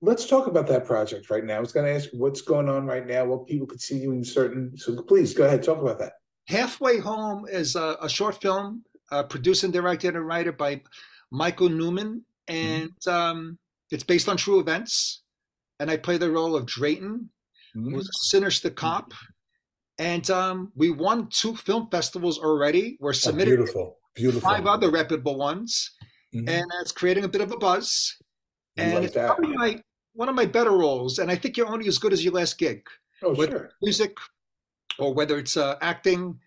Let's 0.00 0.26
talk 0.26 0.48
about 0.48 0.66
that 0.68 0.84
project 0.84 1.30
right 1.30 1.44
now. 1.44 1.58
I 1.58 1.60
was 1.60 1.72
going 1.72 1.86
to 1.86 1.92
ask 1.92 2.08
what's 2.12 2.40
going 2.40 2.68
on 2.68 2.86
right 2.86 3.06
now, 3.06 3.24
what 3.24 3.46
people 3.46 3.66
could 3.66 3.80
see 3.80 3.98
you 3.98 4.12
in 4.12 4.24
certain. 4.24 4.76
So 4.76 5.00
please 5.02 5.32
go 5.32 5.44
ahead, 5.44 5.62
talk 5.62 5.78
about 5.80 5.98
that. 6.00 6.14
Halfway 6.48 6.98
Home 6.98 7.46
is 7.46 7.76
a, 7.76 7.96
a 8.00 8.08
short 8.08 8.40
film 8.42 8.84
uh, 9.12 9.22
produced 9.22 9.62
and 9.62 9.72
directed 9.72 10.16
and 10.16 10.26
written 10.26 10.56
by 10.58 10.82
Michael 11.30 11.68
Newman, 11.68 12.24
and 12.48 12.92
um, 13.06 13.58
it's 13.92 14.02
based 14.02 14.28
on 14.28 14.36
true 14.36 14.58
events. 14.58 15.21
And 15.82 15.90
I 15.90 15.96
play 15.96 16.16
the 16.16 16.30
role 16.30 16.54
of 16.54 16.64
Drayton, 16.64 17.28
Mhm. 17.74 17.90
who 17.90 17.96
was 17.96 18.08
a 18.08 18.12
sinister 18.30 18.70
cop. 18.70 19.12
And 19.98 20.30
um, 20.30 20.70
we 20.76 20.90
won 20.90 21.28
two 21.28 21.56
film 21.56 21.88
festivals 21.90 22.38
already. 22.38 22.96
We're 23.00 23.10
Oh, 23.10 23.12
submitted 23.26 23.56
beautiful, 23.56 23.98
beautiful. 24.14 24.48
five 24.48 24.64
other 24.66 24.90
reputable 24.92 25.36
ones, 25.36 25.90
Mhm. 26.32 26.48
and 26.48 26.70
it's 26.80 26.92
creating 26.92 27.24
a 27.24 27.28
bit 27.28 27.40
of 27.40 27.50
a 27.50 27.56
buzz. 27.56 28.16
You 28.76 28.84
And 28.84 29.04
it's 29.04 29.14
that. 29.14 29.26
probably 29.26 29.56
my 29.56 29.82
one 30.14 30.28
of 30.28 30.34
my 30.36 30.44
better 30.46 30.70
roles. 30.70 31.18
And 31.18 31.30
I 31.32 31.36
think 31.36 31.56
you're 31.56 31.66
only 31.66 31.88
as 31.88 31.98
good 31.98 32.12
as 32.12 32.22
your 32.22 32.34
last 32.34 32.58
gig. 32.58 32.86
Oh, 33.22 33.34
with 33.34 33.50
sure. 33.50 33.70
music 33.82 34.16
or 34.98 35.12
whether 35.14 35.36
it's 35.38 35.56
uh, 35.56 35.78
acting. 35.80 36.38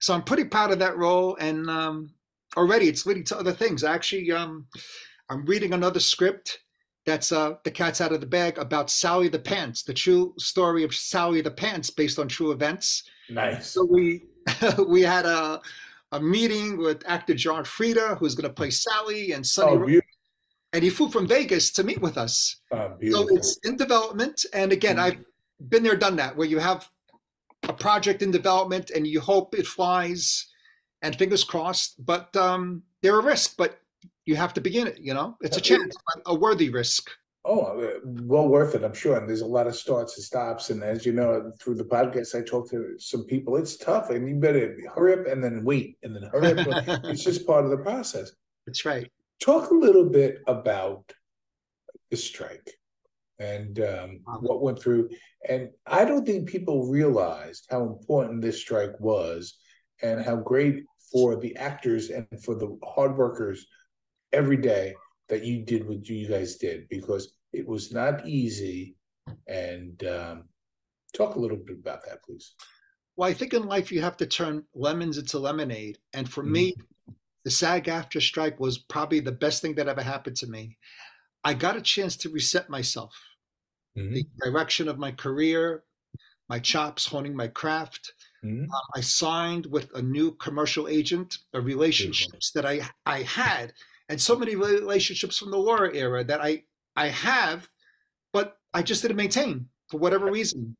So 0.00 0.12
I'm 0.14 0.24
pretty 0.24 0.44
proud 0.44 0.72
of 0.72 0.78
that 0.80 0.96
role, 0.98 1.36
and 1.40 1.70
um, 1.70 2.14
already 2.56 2.88
it's 2.88 3.06
leading 3.06 3.24
to 3.24 3.38
other 3.38 3.52
things. 3.52 3.82
Actually, 3.82 4.30
um, 4.32 4.68
I'm 5.30 5.46
reading 5.46 5.72
another 5.72 6.00
script 6.00 6.58
that's 7.06 7.32
uh, 7.32 7.54
the 7.64 7.70
cat's 7.70 8.00
out 8.00 8.12
of 8.12 8.20
the 8.20 8.26
bag 8.26 8.58
about 8.58 8.90
Sally 8.90 9.28
the 9.28 9.38
Pants, 9.38 9.82
the 9.82 9.94
true 9.94 10.34
story 10.38 10.84
of 10.84 10.94
Sally 10.94 11.40
the 11.40 11.50
Pants 11.50 11.90
based 11.90 12.18
on 12.18 12.28
true 12.28 12.50
events. 12.52 13.04
Nice. 13.28 13.68
So 13.68 13.84
we 13.84 14.24
we 14.88 15.02
had 15.02 15.26
a 15.26 15.60
a 16.12 16.20
meeting 16.20 16.76
with 16.78 17.02
actor 17.06 17.34
John 17.34 17.64
Frieda, 17.64 18.14
who's 18.16 18.34
going 18.34 18.48
to 18.48 18.54
play 18.54 18.70
Sally, 18.70 19.32
and 19.32 19.44
Sonny, 19.44 19.96
Oh, 19.96 20.00
and 20.72 20.84
he 20.84 20.90
flew 20.90 21.08
from 21.10 21.26
Vegas 21.26 21.72
to 21.72 21.82
meet 21.82 22.00
with 22.00 22.16
us. 22.16 22.56
Oh, 22.70 22.96
So 23.10 23.26
it's 23.34 23.58
in 23.64 23.76
development. 23.76 24.44
And 24.52 24.70
again, 24.72 24.96
Mhm. 24.96 25.00
I've 25.02 25.24
been 25.68 25.82
there, 25.82 25.96
done 25.96 26.16
that, 26.16 26.36
where 26.36 26.46
you 26.46 26.58
have 26.60 26.88
a 27.64 27.72
project 27.72 28.22
in 28.22 28.30
development 28.30 28.90
and 28.90 29.06
you 29.06 29.20
hope 29.20 29.54
it 29.58 29.66
flies 29.66 30.46
and 31.02 31.16
fingers 31.16 31.42
crossed. 31.42 32.04
But 32.04 32.36
um, 32.36 32.82
they're 33.02 33.18
a 33.18 33.22
risk, 33.22 33.56
but 33.56 33.80
you 34.26 34.36
have 34.36 34.54
to 34.54 34.60
begin 34.60 34.86
it, 34.86 34.98
you 35.00 35.14
know? 35.14 35.36
It's 35.40 35.56
a 35.56 35.60
chance, 35.60 35.94
a 36.26 36.34
worthy 36.34 36.70
risk. 36.70 37.10
Oh, 37.46 37.60
uh, 37.78 37.98
well 38.04 38.48
worth 38.48 38.74
it, 38.74 38.82
I'm 38.84 38.94
sure. 38.94 39.18
And 39.18 39.28
there's 39.28 39.42
a 39.42 39.46
lot 39.46 39.66
of 39.66 39.76
starts 39.76 40.16
and 40.16 40.24
stops. 40.24 40.70
And 40.70 40.82
as 40.82 41.04
you 41.04 41.12
know, 41.12 41.52
through 41.60 41.74
the 41.74 41.84
podcast, 41.84 42.34
I 42.34 42.42
talk 42.42 42.70
to 42.70 42.94
some 42.98 43.24
people. 43.24 43.56
It's 43.56 43.76
tough, 43.76 44.08
and 44.08 44.26
you 44.26 44.36
better 44.36 44.78
hurry 44.94 45.12
up 45.12 45.26
and 45.26 45.44
then 45.44 45.62
wait, 45.62 45.98
and 46.02 46.16
then 46.16 46.22
hurry 46.32 46.58
up. 46.58 46.84
it's 47.04 47.22
just 47.22 47.46
part 47.46 47.64
of 47.66 47.70
the 47.70 47.76
process. 47.78 48.32
That's 48.66 48.86
right. 48.86 49.10
Talk 49.42 49.70
a 49.70 49.74
little 49.74 50.08
bit 50.08 50.38
about 50.46 51.12
the 52.10 52.16
strike 52.16 52.70
and 53.38 53.78
um, 53.80 54.20
Wow. 54.26 54.38
what 54.40 54.62
went 54.62 54.80
through. 54.80 55.10
And 55.46 55.68
I 55.86 56.06
don't 56.06 56.24
think 56.24 56.48
people 56.48 56.86
realized 56.90 57.66
how 57.68 57.82
important 57.82 58.40
this 58.40 58.60
strike 58.60 58.98
was 59.00 59.58
and 60.02 60.24
how 60.24 60.36
great 60.36 60.84
for 61.12 61.36
the 61.36 61.54
actors 61.56 62.08
and 62.08 62.26
for 62.42 62.54
the 62.54 62.78
hard 62.84 63.18
workers 63.18 63.66
every 64.34 64.56
day 64.56 64.94
that 65.28 65.44
you 65.44 65.64
did 65.64 65.88
what 65.88 66.06
you 66.08 66.28
guys 66.28 66.56
did 66.56 66.88
because 66.90 67.34
it 67.52 67.66
was 67.66 67.92
not 67.92 68.26
easy. 68.26 68.96
And 69.48 70.04
um, 70.04 70.44
talk 71.16 71.36
a 71.36 71.38
little 71.38 71.56
bit 71.56 71.78
about 71.78 72.04
that, 72.04 72.22
please. 72.24 72.54
Well, 73.16 73.28
I 73.28 73.32
think 73.32 73.54
in 73.54 73.66
life 73.66 73.92
you 73.92 74.02
have 74.02 74.16
to 74.18 74.26
turn 74.26 74.64
lemons 74.74 75.18
into 75.18 75.38
lemonade. 75.38 75.98
And 76.12 76.28
for 76.28 76.42
me, 76.42 76.74
the 77.44 77.50
SAG-AFTRA 77.50 78.20
strike 78.20 78.58
was 78.58 78.78
probably 78.78 79.20
the 79.20 79.32
best 79.32 79.62
thing 79.62 79.74
that 79.76 79.88
ever 79.88 80.02
happened 80.02 80.36
to 80.38 80.46
me. 80.46 80.76
I 81.44 81.54
got 81.54 81.76
a 81.76 81.80
chance 81.82 82.16
to 82.18 82.28
reset 82.30 82.68
myself. 82.68 83.14
the 83.96 84.26
direction 84.44 84.88
of 84.88 84.98
my 84.98 85.12
career, 85.12 85.84
my 86.48 86.58
chops, 86.58 87.06
honing 87.06 87.36
my 87.36 87.46
craft. 87.46 88.12
Mhm. 88.44 88.64
Um, 88.64 88.70
I 88.96 89.00
signed 89.00 89.66
with 89.66 89.88
a 89.94 90.02
new 90.02 90.32
commercial 90.32 90.88
agent, 90.88 91.38
a 91.52 91.60
relationships 91.60 92.50
that 92.52 92.66
I 92.66 92.80
I 93.06 93.22
had, 93.22 93.72
and 94.08 94.20
so 94.20 94.36
many 94.36 94.54
relationships 94.56 95.38
from 95.38 95.50
the 95.50 95.58
Laura 95.58 95.94
era 95.94 96.24
that 96.24 96.40
I 96.40 96.64
I 96.96 97.08
have, 97.08 97.68
but 98.32 98.58
I 98.72 98.82
just 98.82 99.02
didn't 99.02 99.16
maintain 99.16 99.68
for 99.90 99.98
whatever 99.98 100.30
reason. 100.30 100.76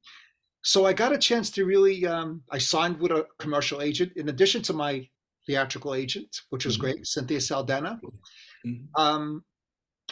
So 0.62 0.86
I 0.86 0.92
got 0.92 1.12
a 1.12 1.18
chance 1.18 1.50
to 1.52 1.64
really. 1.64 2.06
Um, 2.06 2.42
I 2.50 2.58
signed 2.58 2.98
with 2.98 3.12
a 3.12 3.26
commercial 3.38 3.82
agent 3.82 4.12
in 4.16 4.28
addition 4.28 4.62
to 4.62 4.72
my 4.72 5.08
theatrical 5.46 5.94
agent, 5.94 6.40
which 6.50 6.64
was 6.64 6.76
Mhm. 6.76 6.80
great, 6.80 7.06
Cynthia 7.06 7.40
Saldana. 7.40 8.00
Mhm. 8.64 8.88
Um, 8.96 9.44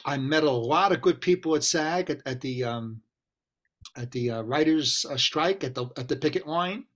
I 0.04 0.16
met 0.18 0.42
a 0.44 0.50
lot 0.50 0.92
of 0.92 1.00
good 1.00 1.20
people 1.20 1.54
at 1.56 1.64
SAG 1.64 2.10
at, 2.10 2.20
at 2.26 2.40
the 2.40 2.64
um, 2.64 3.02
at 3.96 4.10
the 4.10 4.30
uh, 4.30 4.42
writers' 4.42 5.04
uh, 5.08 5.16
strike 5.16 5.64
at 5.64 5.74
the 5.74 5.86
at 5.96 6.08
the 6.08 6.16
picket 6.16 6.46
line. 6.46 6.86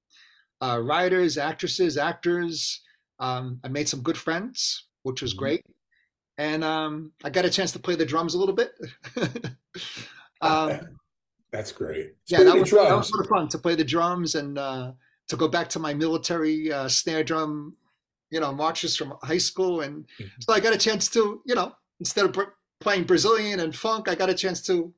Uh, 0.61 0.81
writers, 0.83 1.37
actresses, 1.37 1.96
actors. 1.98 2.83
Um, 3.18 3.61
I 3.64 3.68
made 3.68 3.88
some 3.88 4.02
good 4.02 4.16
friends, 4.18 4.87
which 5.02 5.20
was 5.22 5.35
Mhm. 5.35 5.38
great, 5.38 5.66
and 6.38 6.62
um, 6.64 7.12
I 7.25 7.31
got 7.31 7.44
a 7.44 7.51
chance 7.51 7.72
to 7.72 7.79
play 7.79 7.94
the 7.94 8.07
drums 8.07 8.35
a 8.35 8.38
little 8.38 8.55
bit. 8.55 8.72
um, 10.40 10.81
That's 11.53 11.72
great. 11.72 12.14
yeah, 12.27 12.42
that 12.42 12.59
was, 12.59 12.70
that 12.70 12.96
was 12.96 13.09
sort 13.09 13.25
of 13.25 13.29
fun 13.31 13.49
to 13.49 13.59
play 13.59 13.75
the 13.77 13.85
drums 13.85 14.35
and 14.35 14.59
uh, 14.59 14.92
to 15.29 15.37
go 15.37 15.49
back 15.49 15.68
to 15.70 15.79
my 15.79 15.94
military 15.94 16.70
uh, 16.72 16.88
snare 16.88 17.25
drum, 17.25 17.77
you 18.31 18.40
know, 18.40 18.53
marches 18.53 18.96
from 18.96 19.14
high 19.22 19.38
school, 19.38 19.81
and 19.83 20.07
Mhm. 20.20 20.31
so 20.40 20.53
I 20.53 20.61
got 20.61 20.75
a 20.75 20.79
chance 20.79 21.09
to, 21.11 21.40
you 21.46 21.55
know, 21.55 21.72
instead 22.01 22.25
of 22.27 22.33
br- 22.33 22.53
playing 22.81 23.05
Brazilian 23.05 23.61
and 23.61 23.75
funk, 23.75 24.09
I 24.09 24.14
got 24.14 24.29
a 24.29 24.35
chance 24.35 24.61
to, 24.66 24.92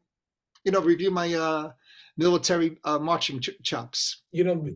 you 0.64 0.72
know, 0.72 0.80
review 0.80 1.10
my 1.10 1.32
uh, 1.34 1.70
military 2.16 2.78
uh, 2.84 2.98
marching 2.98 3.40
ch- 3.40 3.50
chops. 3.62 4.22
you 4.32 4.42
know, 4.44 4.66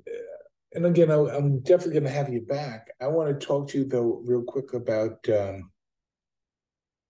and 0.75 0.87
again, 0.87 1.11
I, 1.11 1.16
I'm 1.16 1.61
definitely 1.61 1.94
going 1.94 2.05
to 2.05 2.11
have 2.11 2.29
you 2.33 2.42
back. 2.42 2.88
I 3.01 3.09
want 3.09 3.29
to 3.29 3.46
talk 3.46 3.68
to 3.70 3.79
you 3.79 3.85
though, 3.85 4.22
real 4.25 4.42
quick 4.42 4.75
about 4.75 5.27
um, 5.31 5.70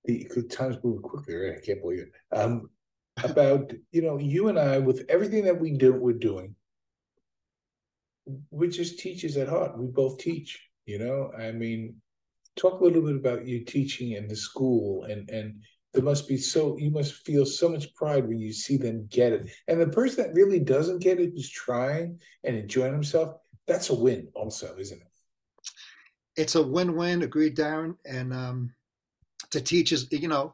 the 0.04 0.24
'cause 0.24 0.46
times 0.46 0.76
move 0.82 1.02
quickly. 1.02 1.34
Right? 1.34 1.56
I 1.56 1.60
can't 1.60 1.80
believe 1.80 2.00
it. 2.00 2.12
Um, 2.36 2.70
about 3.22 3.72
you 3.90 4.02
know, 4.02 4.18
you 4.18 4.48
and 4.48 4.58
I, 4.58 4.78
with 4.78 5.04
everything 5.08 5.44
that 5.44 5.60
we 5.60 5.72
do, 5.72 5.92
we're 5.92 6.12
doing, 6.14 6.54
we're 8.50 8.70
just 8.70 8.98
teachers 8.98 9.36
at 9.36 9.48
heart. 9.48 9.78
We 9.78 9.86
both 9.86 10.18
teach. 10.18 10.68
You 10.86 10.98
know, 10.98 11.30
I 11.38 11.52
mean, 11.52 12.00
talk 12.56 12.80
a 12.80 12.84
little 12.84 13.02
bit 13.02 13.16
about 13.16 13.46
you 13.46 13.64
teaching 13.64 14.12
in 14.12 14.28
the 14.28 14.36
school, 14.36 15.04
and 15.04 15.28
and 15.30 15.62
there 15.92 16.02
must 16.02 16.26
be 16.26 16.38
so 16.38 16.76
you 16.78 16.90
must 16.90 17.14
feel 17.26 17.44
so 17.44 17.68
much 17.68 17.94
pride 17.94 18.26
when 18.26 18.38
you 18.38 18.52
see 18.52 18.78
them 18.78 19.06
get 19.10 19.32
it. 19.32 19.50
And 19.68 19.80
the 19.80 19.88
person 19.88 20.24
that 20.24 20.34
really 20.34 20.58
doesn't 20.58 21.00
get 21.02 21.20
it, 21.20 21.32
who's 21.34 21.50
trying 21.50 22.18
and 22.44 22.56
enjoying 22.56 22.94
himself, 22.94 23.36
that's 23.66 23.90
a 23.90 23.94
win, 23.94 24.28
also, 24.34 24.74
isn't 24.78 25.00
it? 25.00 25.06
It's 26.34 26.54
a 26.54 26.62
win-win. 26.62 27.22
Agreed, 27.22 27.56
Darren. 27.56 27.96
And 28.06 28.32
um, 28.32 28.74
to 29.50 29.60
teach 29.60 29.92
is, 29.92 30.08
you 30.10 30.28
know, 30.28 30.52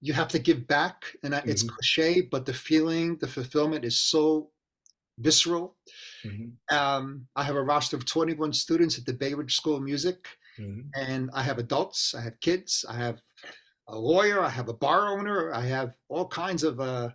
you 0.00 0.12
have 0.12 0.28
to 0.28 0.38
give 0.38 0.66
back, 0.66 1.16
and 1.22 1.34
it's 1.46 1.62
Mhm. 1.62 1.68
cliche, 1.68 2.20
but 2.22 2.44
the 2.46 2.54
feeling, 2.54 3.18
the 3.18 3.28
fulfillment 3.28 3.84
is 3.84 3.98
so 3.98 4.50
visceral. 5.18 5.76
Um, 6.70 7.28
I 7.36 7.44
have 7.44 7.56
a 7.56 7.62
roster 7.62 7.96
of 7.96 8.04
21 8.06 8.52
students 8.52 8.98
at 8.98 9.04
the 9.06 9.12
Bay 9.12 9.34
Ridge 9.34 9.54
School 9.56 9.76
of 9.76 9.82
Music, 9.82 10.26
Mhm. 10.58 10.90
and 10.94 11.30
I 11.34 11.42
have 11.42 11.58
adults, 11.58 12.14
I 12.14 12.20
have 12.22 12.40
kids, 12.40 12.84
I 12.88 12.94
have 12.96 13.20
a 13.88 13.98
lawyer, 13.98 14.40
I 14.42 14.48
have 14.48 14.68
a 14.68 14.74
bar 14.74 15.08
owner, 15.18 15.52
I 15.52 15.66
have 15.66 15.96
all 16.08 16.26
kinds 16.28 16.62
of 16.64 16.80
uh, 16.80 17.10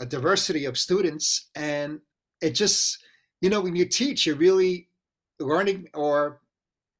a 0.00 0.06
diversity 0.06 0.64
of 0.64 0.78
students, 0.78 1.50
and 1.54 2.00
it 2.40 2.50
just, 2.50 3.02
you 3.40 3.50
know, 3.50 3.60
when 3.60 3.76
you 3.76 3.84
teach, 3.86 4.26
you're 4.26 4.36
really 4.36 4.90
learning 5.40 5.88
or 5.94 6.40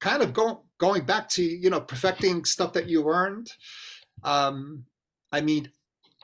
kind 0.01 0.23
of 0.23 0.33
going 0.33 0.59
going 0.79 1.05
back 1.05 1.29
to 1.31 1.43
you 1.43 1.71
know 1.71 1.81
perfecting 1.81 2.45
stuff 2.45 2.73
that 2.73 2.89
you 2.89 3.03
learned. 3.03 3.51
Um, 4.25 4.85
I 5.33 5.41
mean, 5.41 5.71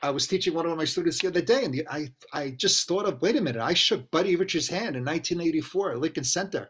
I 0.01 0.09
was 0.09 0.27
teaching 0.27 0.53
one 0.53 0.65
of 0.65 0.77
my 0.77 0.85
students 0.85 1.19
the 1.19 1.27
other 1.27 1.41
day, 1.41 1.63
and 1.63 1.73
the, 1.73 1.87
I 1.89 2.09
I 2.33 2.51
just 2.51 2.87
thought 2.87 3.05
of 3.05 3.21
wait 3.21 3.35
a 3.35 3.41
minute, 3.41 3.61
I 3.61 3.73
shook 3.73 4.09
Buddy 4.11 4.35
Rich's 4.35 4.69
hand 4.69 4.95
in 4.95 5.05
1984 5.05 5.91
at 5.91 5.99
Lincoln 5.99 6.23
Center, 6.23 6.69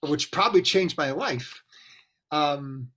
which 0.00 0.30
probably 0.30 0.62
changed 0.62 0.96
my 0.96 1.10
life. 1.10 1.62
Um, 2.30 2.88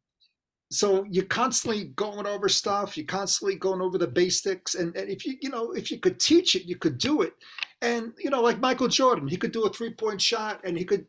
so 0.72 1.06
you're 1.10 1.26
constantly 1.26 1.86
going 1.96 2.26
over 2.26 2.50
stuff 2.50 2.98
you're 2.98 3.06
constantly 3.06 3.56
going 3.56 3.82
over 3.82 3.98
the 3.98 4.08
basics 4.08 4.76
and, 4.76 4.96
and, 4.98 5.10
if 5.10 5.26
you 5.26 5.36
you 5.42 5.50
know 5.50 5.72
if 5.72 5.92
you 5.92 6.00
could 6.00 6.20
teach 6.20 6.56
it 6.56 6.66
you 6.66 6.76
could 6.76 6.98
do 6.98 7.22
it 7.22 7.34
and 7.82 8.14
you 8.18 8.30
know 8.30 8.42
like 8.42 8.60
michael 8.60 8.88
jordan 8.88 9.28
he 9.28 9.38
could 9.38 9.52
do 9.52 9.66
a 9.66 9.70
three 9.70 9.94
point 9.94 10.20
shot 10.20 10.60
and 10.64 10.78
he 10.78 10.84
could 10.84 11.06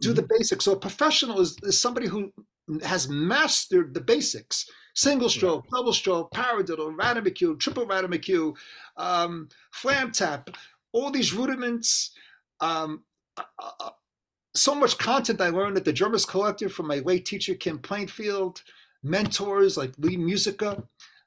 do 0.00 0.12
the 0.12 0.26
basics 0.38 0.64
so 0.64 0.72
a 0.72 0.78
professional 0.78 1.40
is, 1.40 1.56
is 1.62 1.80
somebody 1.80 2.06
who 2.06 2.30
has 2.82 3.08
mastered 3.08 3.94
the 3.94 4.00
basics 4.00 4.66
single 4.94 5.28
stroke 5.28 5.64
right. 5.64 5.78
double 5.78 5.92
stroke 5.92 6.30
paradiddle 6.32 6.94
ratamacue 6.96 7.58
triple 7.58 7.86
ratamacue 7.86 8.54
um, 8.96 9.48
flam 9.72 10.10
tap 10.10 10.50
all 10.92 11.10
these 11.10 11.32
rudiments 11.32 12.12
um, 12.60 13.02
uh, 13.36 13.70
uh, 13.80 13.90
so 14.54 14.74
much 14.74 14.98
content 14.98 15.40
i 15.40 15.48
learned 15.48 15.76
at 15.76 15.84
the 15.84 15.92
drummers 15.92 16.26
collective 16.26 16.72
from 16.72 16.86
my 16.86 16.98
late 17.00 17.24
teacher 17.24 17.54
kim 17.54 17.78
plainfield 17.78 18.62
mentors 19.02 19.76
like 19.76 19.92
Lee 19.98 20.16
Musica. 20.16 20.82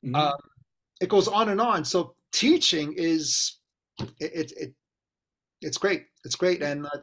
Mm-hmm. 0.05 0.15
Uh, 0.15 0.33
it 1.01 1.09
goes 1.09 1.27
on 1.27 1.49
and 1.49 1.61
on. 1.61 1.83
So 1.85 2.15
teaching 2.31 2.93
is 2.95 3.59
it, 4.19 4.31
it, 4.33 4.53
it 4.57 4.73
it's 5.61 5.77
great. 5.77 6.05
It's 6.25 6.35
great, 6.35 6.61
and 6.61 6.85
uh, 6.85 6.99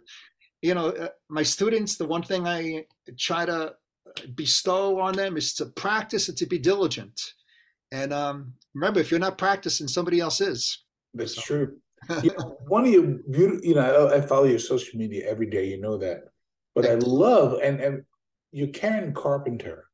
you 0.62 0.74
know 0.74 0.88
uh, 0.88 1.08
my 1.28 1.42
students. 1.42 1.96
The 1.96 2.06
one 2.06 2.22
thing 2.22 2.46
I 2.46 2.84
try 3.18 3.46
to 3.46 3.74
bestow 4.34 5.00
on 5.00 5.14
them 5.14 5.36
is 5.36 5.54
to 5.54 5.66
practice 5.66 6.28
and 6.28 6.38
to 6.38 6.46
be 6.46 6.58
diligent. 6.58 7.20
And 7.92 8.12
um, 8.12 8.54
remember, 8.74 9.00
if 9.00 9.10
you're 9.10 9.20
not 9.20 9.38
practicing, 9.38 9.88
somebody 9.88 10.20
else 10.20 10.40
is. 10.40 10.84
That's 11.14 11.34
so. 11.34 11.42
true. 11.42 11.76
you 12.22 12.32
know, 12.38 12.56
one 12.66 12.86
of 12.86 12.92
your 12.92 13.02
beautiful, 13.30 13.64
you 13.64 13.74
know, 13.74 14.06
I, 14.06 14.16
I, 14.16 14.20
follow 14.22 14.44
your 14.44 14.58
social 14.58 14.98
media 14.98 15.28
every 15.28 15.46
day. 15.46 15.66
You 15.66 15.78
know 15.78 15.98
that, 15.98 16.24
but 16.74 16.86
Thank 16.86 17.02
I 17.02 17.06
love 17.06 17.60
and 17.62 17.78
and 17.78 18.04
you're 18.52 18.68
Karen 18.68 19.12
Carpenter 19.12 19.90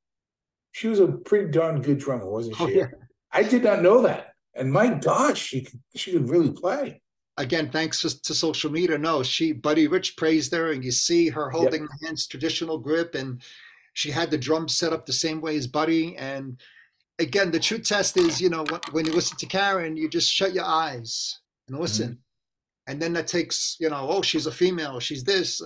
she 0.77 0.89
was 0.89 1.01
a 1.01 1.07
pretty 1.07 1.51
darn 1.51 1.81
good 1.81 1.97
drummer, 1.97 2.29
wasn't 2.29 2.61
oh, 2.61 2.67
she? 2.67 2.75
Oh, 2.75 2.79
yeah. 2.81 2.89
I 3.33 3.43
did 3.43 3.65
not 3.65 3.81
know 3.81 4.03
that. 4.03 4.35
And 4.55 4.71
my 4.71 4.89
gosh, 4.89 5.41
she 5.41 5.63
could, 5.63 5.81
she 5.95 6.13
could 6.13 6.29
really 6.29 6.53
play. 6.53 7.01
Again, 7.39 7.71
thanks 7.71 8.03
to, 8.03 8.23
to 8.23 8.35
social 8.35 8.71
media. 8.71 8.99
No, 8.99 9.23
she 9.23 9.55
Buddy 9.55 9.87
Rich 9.87 10.19
praised 10.19 10.53
her, 10.53 10.73
and 10.73 10.85
you 10.85 10.91
see 10.91 11.31
her 11.31 11.49
holding 11.49 11.83
yep. 11.83 11.91
hands 12.05 12.27
traditional 12.27 12.77
grip, 12.77 13.15
and 13.15 13.41
she 13.97 14.11
had 14.11 14.31
the 14.31 14.37
drums 14.39 14.77
set 14.77 14.93
up 14.93 15.07
the 15.07 15.13
same 15.13 15.41
way 15.41 15.57
as 15.57 15.67
Buddy. 15.67 16.17
And 16.17 16.61
again, 17.19 17.51
the 17.51 17.59
true 17.59 17.79
test 17.79 18.19
is, 18.19 18.41
you 18.41 18.51
know, 18.51 18.67
when 18.93 19.07
you 19.07 19.13
listen 19.13 19.39
to 19.39 19.47
Karen, 19.47 19.97
you 19.97 20.09
just 20.09 20.31
shut 20.31 20.53
your 20.53 20.67
eyes 20.67 21.41
and 21.67 21.79
listen. 21.79 22.09
Mm-hmm. 22.09 22.91
And 22.93 23.01
then 23.01 23.15
that 23.15 23.27
takes, 23.27 23.77
you 23.81 23.89
know, 23.89 24.07
oh, 24.09 24.21
she's 24.21 24.47
a 24.47 24.53
female, 24.53 25.01
she's 25.01 25.25
this. 25.25 25.63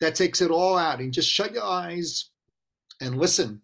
That 0.00 0.14
takes 0.14 0.40
it 0.40 0.52
all 0.52 0.78
out. 0.78 1.00
And 1.00 1.12
just 1.12 1.28
shut 1.28 1.52
your 1.52 1.64
eyes 1.64 2.30
and 3.00 3.18
listen 3.18 3.62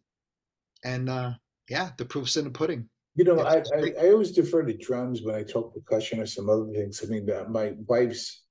and 0.85 1.09
uh, 1.09 1.33
yeah, 1.68 1.90
the 1.96 2.04
proof's 2.04 2.37
in 2.37 2.44
the 2.44 2.50
pudding. 2.50 2.88
You 3.14 3.24
know, 3.24 3.40
I, 3.40 3.62
I, 3.74 3.92
I 4.00 4.11
always 4.11 4.33
defer 4.33 4.62
to 4.62 4.72
drums 4.72 5.22
when 5.22 5.35
I 5.35 5.42
talk 5.42 5.74
percussion 5.74 6.20
or 6.20 6.26
some 6.26 6.48
other 6.48 6.66
things. 6.72 7.02
I 7.04 7.09
mean, 7.09 7.26
that 7.26 7.50
my 7.50 7.74
wife's 7.87 8.42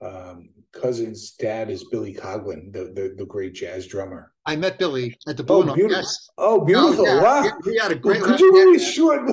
um, 0.00 0.50
cousin's 0.80 1.32
dad 1.32 1.70
is 1.70 1.84
Billy 1.84 2.14
Coglin, 2.14 2.72
the, 2.72 2.84
the, 2.94 3.14
the 3.16 3.26
great 3.26 3.54
jazz 3.54 3.86
drummer. 3.86 4.32
I 4.44 4.56
met 4.56 4.78
Billy 4.78 5.16
at 5.28 5.36
the 5.36 5.42
Blue 5.42 5.68
oh, 5.68 5.74
beautiful. 5.74 5.90
Yes. 5.90 6.30
Oh, 6.38 6.64
beautiful! 6.64 7.06
Oh, 7.06 7.14
yeah. 7.14 7.22
Wow, 7.22 7.58
he, 7.64 7.70
he, 7.72 7.78
had 7.78 7.92
a 7.92 7.96
great. 7.96 8.22
Could 8.22 8.40
you 8.40 8.52
really 8.52 8.78
short 8.78 9.26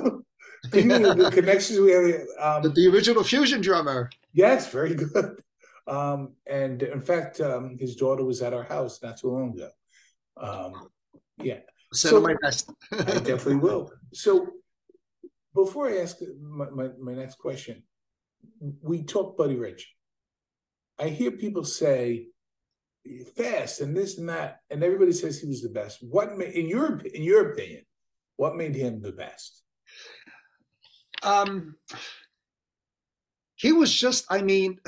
the 0.70 1.30
connections 1.32 1.78
we 1.78 1.92
have? 1.92 2.04
Um, 2.40 2.62
the, 2.62 2.68
the, 2.70 2.88
original 2.88 3.22
fusion 3.22 3.60
drummer. 3.60 4.10
Yes, 4.32 4.70
very 4.70 4.94
good. 4.94 5.42
Um, 5.86 6.32
and 6.46 6.82
in 6.82 7.00
fact, 7.00 7.40
um, 7.40 7.76
his 7.78 7.96
daughter 7.96 8.24
was 8.24 8.42
at 8.42 8.54
our 8.54 8.64
house 8.64 9.02
not 9.02 9.18
too 9.18 9.30
long 9.30 9.52
ago. 9.52 9.70
Um, 10.36 10.88
yeah, 11.42 11.58
Send 11.94 12.10
so, 12.10 12.20
my 12.20 12.34
best. 12.42 12.70
I 12.92 12.96
definitely 12.96 13.56
will. 13.56 13.90
So 14.12 14.48
before 15.54 15.88
I 15.88 15.98
ask 15.98 16.16
my, 16.40 16.68
my, 16.70 16.88
my 16.98 17.14
next 17.14 17.36
question, 17.36 17.84
we 18.82 19.04
talk 19.04 19.36
Buddy 19.36 19.56
Rich. 19.56 19.94
I 20.98 21.08
hear 21.08 21.30
people 21.32 21.64
say 21.64 22.28
fast 23.36 23.80
and 23.80 23.96
this 23.96 24.18
and 24.18 24.28
that, 24.28 24.60
and 24.70 24.82
everybody 24.82 25.12
says 25.12 25.40
he 25.40 25.48
was 25.48 25.62
the 25.62 25.68
best. 25.68 25.98
What 26.02 26.36
made, 26.36 26.54
in 26.54 26.68
your 26.68 26.98
in 27.00 27.22
your 27.22 27.52
opinion, 27.52 27.84
what 28.36 28.56
made 28.56 28.74
him 28.74 29.00
the 29.00 29.12
best? 29.12 29.62
Um, 31.22 31.76
he 33.56 33.72
was 33.72 33.92
just. 33.92 34.26
I 34.30 34.42
mean, 34.42 34.78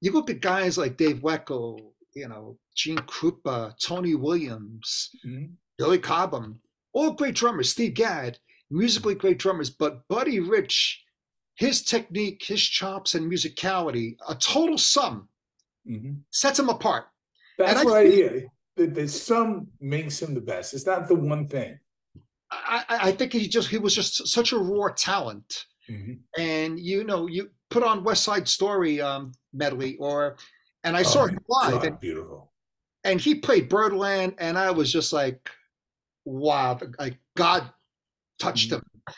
you 0.00 0.12
look 0.12 0.30
at 0.30 0.40
guys 0.40 0.78
like 0.78 0.96
Dave 0.96 1.20
Weckl, 1.20 1.80
you 2.14 2.28
know, 2.28 2.58
Gene 2.74 2.98
Krupa, 2.98 3.74
Tony 3.78 4.14
Williams, 4.14 5.10
mm-hmm. 5.26 5.52
Billy 5.78 5.98
Cobham, 5.98 6.60
all 6.92 7.12
great 7.12 7.34
drummers, 7.34 7.70
Steve 7.70 7.94
Gadd, 7.94 8.38
musically 8.70 9.14
great 9.14 9.38
drummers, 9.38 9.70
but 9.70 10.06
Buddy 10.08 10.40
Rich, 10.40 11.02
his 11.56 11.82
technique, 11.82 12.42
his 12.44 12.62
chops, 12.62 13.14
and 13.14 13.30
musicality, 13.30 14.16
a 14.28 14.34
total 14.34 14.78
sum, 14.78 15.28
mm-hmm. 15.88 16.14
sets 16.30 16.58
him 16.58 16.68
apart. 16.68 17.06
That's 17.58 17.80
and 17.80 17.88
what 17.88 17.96
I, 17.96 18.00
I 18.00 18.10
hear. 18.10 18.46
The, 18.76 18.86
the 18.86 19.08
sum 19.08 19.68
makes 19.80 20.20
him 20.20 20.34
the 20.34 20.40
best. 20.40 20.74
It's 20.74 20.86
not 20.86 21.08
the 21.08 21.14
one 21.14 21.48
thing. 21.48 21.78
I, 22.50 22.84
I 22.88 23.12
think 23.12 23.32
he 23.32 23.48
just 23.48 23.68
he 23.68 23.78
was 23.78 23.94
just 23.94 24.28
such 24.28 24.52
a 24.52 24.58
raw 24.58 24.88
talent. 24.94 25.64
Mm-hmm. 25.90 26.40
And 26.40 26.78
you 26.78 27.04
know, 27.04 27.26
you 27.26 27.50
put 27.70 27.82
on 27.82 28.04
West 28.04 28.22
Side 28.22 28.46
Story 28.46 29.00
um, 29.00 29.32
medley 29.52 29.96
or 29.96 30.36
and 30.84 30.96
I 30.96 31.00
oh, 31.00 31.04
saw 31.04 31.26
him 31.26 31.38
live. 31.48 31.72
God, 31.72 31.84
and, 31.86 32.00
beautiful. 32.00 32.52
And 33.02 33.20
he 33.20 33.36
played 33.36 33.68
Birdland, 33.68 34.34
and 34.38 34.58
I 34.58 34.70
was 34.70 34.92
just 34.92 35.12
like, 35.12 35.50
wow, 36.24 36.78
like 36.98 37.18
God 37.36 37.70
touched 38.38 38.70
mm-hmm. 38.70 38.76
him. 38.76 39.14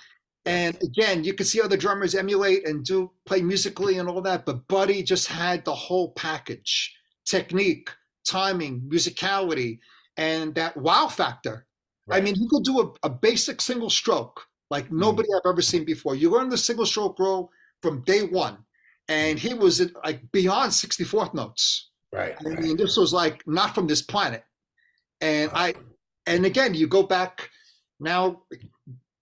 And 0.49 0.83
again, 0.83 1.25
you 1.25 1.35
can 1.35 1.47
see 1.47 1.61
other 1.61 1.77
drummers 1.77 2.15
emulate 2.15 2.67
and 2.67 2.85
do 2.85 3.11
play 3.27 3.43
musically 3.43 3.99
and 3.99 4.09
all 4.09 4.23
that, 4.23 4.47
but 4.47 4.67
Buddy 4.69 5.03
just 5.03 5.27
had 5.27 5.65
the 5.65 5.75
whole 5.75 6.13
package 6.13 6.95
technique, 7.27 7.91
timing, 8.27 8.81
musicality, 8.91 9.79
and 10.17 10.55
that 10.55 10.77
wow 10.77 11.09
factor. 11.09 11.67
Right. 12.07 12.23
I 12.23 12.25
mean, 12.25 12.35
he 12.35 12.49
could 12.49 12.65
do 12.65 12.81
a, 12.81 13.07
a 13.07 13.11
basic 13.11 13.61
single 13.61 13.91
stroke 13.91 14.47
like 14.71 14.87
mm-hmm. 14.87 15.01
nobody. 15.01 15.29
I've 15.35 15.51
ever 15.51 15.63
seen 15.63 15.85
before. 15.85 16.15
You 16.15 16.31
learn 16.31 16.49
the 16.49 16.59
single 16.59 16.87
stroke 16.87 17.19
roll 17.19 17.51
from 17.83 18.03
day 18.03 18.23
one, 18.23 18.59
and 19.09 19.39
he 19.39 19.55
was 19.55 19.81
at, 19.81 19.91
like 20.05 20.31
beyond 20.33 20.73
64th 20.73 21.35
notes. 21.35 21.91
Right. 22.13 22.35
I 22.41 22.49
mean, 22.49 22.57
right. 22.57 22.79
this 22.79 22.97
was 22.97 23.13
like 23.13 23.43
not 23.47 23.75
from 23.75 23.87
this 23.87 24.03
planet. 24.03 24.45
And 25.21 25.51
I, 25.53 25.75
and 26.27 26.47
again, 26.47 26.75
you 26.75 26.87
go 26.87 27.03
back 27.03 27.51
now, 28.01 28.43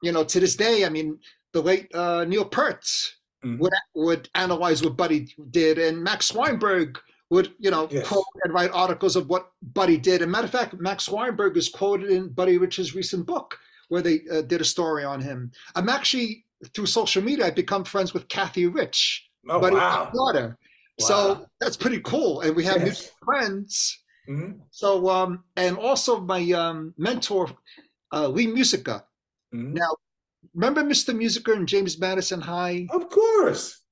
you 0.02 0.12
know, 0.12 0.24
to 0.24 0.40
this 0.40 0.56
day. 0.56 0.84
I 0.84 0.88
mean, 0.88 1.18
the 1.52 1.62
late 1.62 1.94
uh, 1.94 2.24
Neil 2.24 2.44
Peart 2.44 2.82
mm-hmm. 2.82 3.58
would 3.58 3.72
would 3.94 4.28
analyze 4.34 4.82
what 4.82 4.96
Buddy 4.96 5.34
did, 5.50 5.78
and 5.78 6.02
Max 6.02 6.32
Weinberg 6.32 6.98
would, 7.30 7.52
you 7.58 7.70
know, 7.70 7.88
yes. 7.90 8.06
quote 8.06 8.24
and 8.44 8.54
write 8.54 8.70
articles 8.72 9.16
of 9.16 9.28
what 9.28 9.50
Buddy 9.74 9.96
did. 9.96 10.22
And 10.22 10.30
matter 10.30 10.44
of 10.44 10.52
fact, 10.52 10.74
Max 10.78 11.08
Weinberg 11.08 11.56
is 11.56 11.68
quoted 11.68 12.10
in 12.10 12.28
Buddy 12.28 12.56
Rich's 12.56 12.94
recent 12.94 13.26
book 13.26 13.58
where 13.88 14.02
they 14.02 14.20
uh, 14.32 14.42
did 14.42 14.60
a 14.60 14.64
story 14.64 15.04
on 15.04 15.20
him. 15.20 15.50
I'm 15.74 15.88
actually 15.88 16.44
through 16.74 16.86
social 16.86 17.22
media, 17.22 17.46
I've 17.46 17.54
become 17.54 17.84
friends 17.84 18.14
with 18.14 18.28
Cathy 18.28 18.66
Rich, 18.66 19.28
oh, 19.48 19.60
Buddy's 19.60 19.78
wow. 19.78 20.10
daughter. 20.14 20.56
Wow. 20.98 21.06
So 21.06 21.46
that's 21.60 21.76
pretty 21.76 22.00
cool, 22.00 22.40
and 22.40 22.56
we 22.56 22.64
have 22.64 22.80
yes. 22.80 23.02
new 23.02 23.08
friends 23.24 23.98
Mm-hmm. 24.28 24.58
So, 24.70 25.08
um, 25.08 25.44
and 25.56 25.76
also 25.76 26.20
my 26.20 26.42
um, 26.52 26.94
mentor, 26.98 27.50
uh, 28.12 28.28
Lee 28.28 28.46
Musica. 28.46 29.04
Mm-hmm. 29.56 29.74
Now, 29.74 29.96
remember 30.54 30.82
Mr. 30.82 31.16
Musica 31.16 31.52
and 31.52 31.68
James 31.68 31.98
Madison 31.98 32.40
High? 32.40 32.86
Of 32.90 33.08
course. 33.10 33.82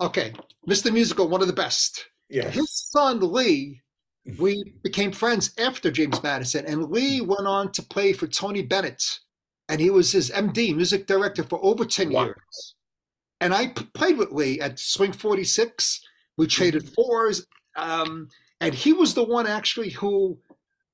Okay, 0.00 0.32
Mr. 0.68 0.92
Musical, 0.92 1.28
one 1.28 1.42
of 1.42 1.46
the 1.46 1.52
best. 1.52 2.06
Yeah. 2.28 2.48
His 2.48 2.70
son 2.90 3.20
Lee, 3.20 3.80
mm-hmm. 4.28 4.42
we 4.42 4.74
became 4.82 5.12
friends 5.12 5.52
after 5.58 5.90
James 5.90 6.22
Madison, 6.22 6.66
and 6.66 6.90
Lee 6.90 7.20
went 7.20 7.46
on 7.46 7.72
to 7.72 7.82
play 7.82 8.12
for 8.12 8.26
Tony 8.26 8.62
Bennett, 8.62 9.02
and 9.68 9.80
he 9.80 9.90
was 9.90 10.12
his 10.12 10.30
MD, 10.30 10.74
music 10.74 11.06
director, 11.06 11.44
for 11.44 11.60
over 11.62 11.84
ten 11.84 12.10
wow. 12.10 12.24
years. 12.24 12.74
And 13.40 13.52
I 13.52 13.68
p- 13.68 13.86
played 13.94 14.18
with 14.18 14.32
Lee 14.32 14.60
at 14.60 14.78
Swing 14.78 15.12
Forty 15.12 15.44
Six. 15.44 16.00
We 16.36 16.46
traded 16.46 16.84
mm-hmm. 16.84 16.94
fours. 16.94 17.46
Um, 17.76 18.28
and 18.60 18.74
he 18.74 18.92
was 18.92 19.14
the 19.14 19.24
one 19.24 19.46
actually 19.46 19.90
who 19.90 20.38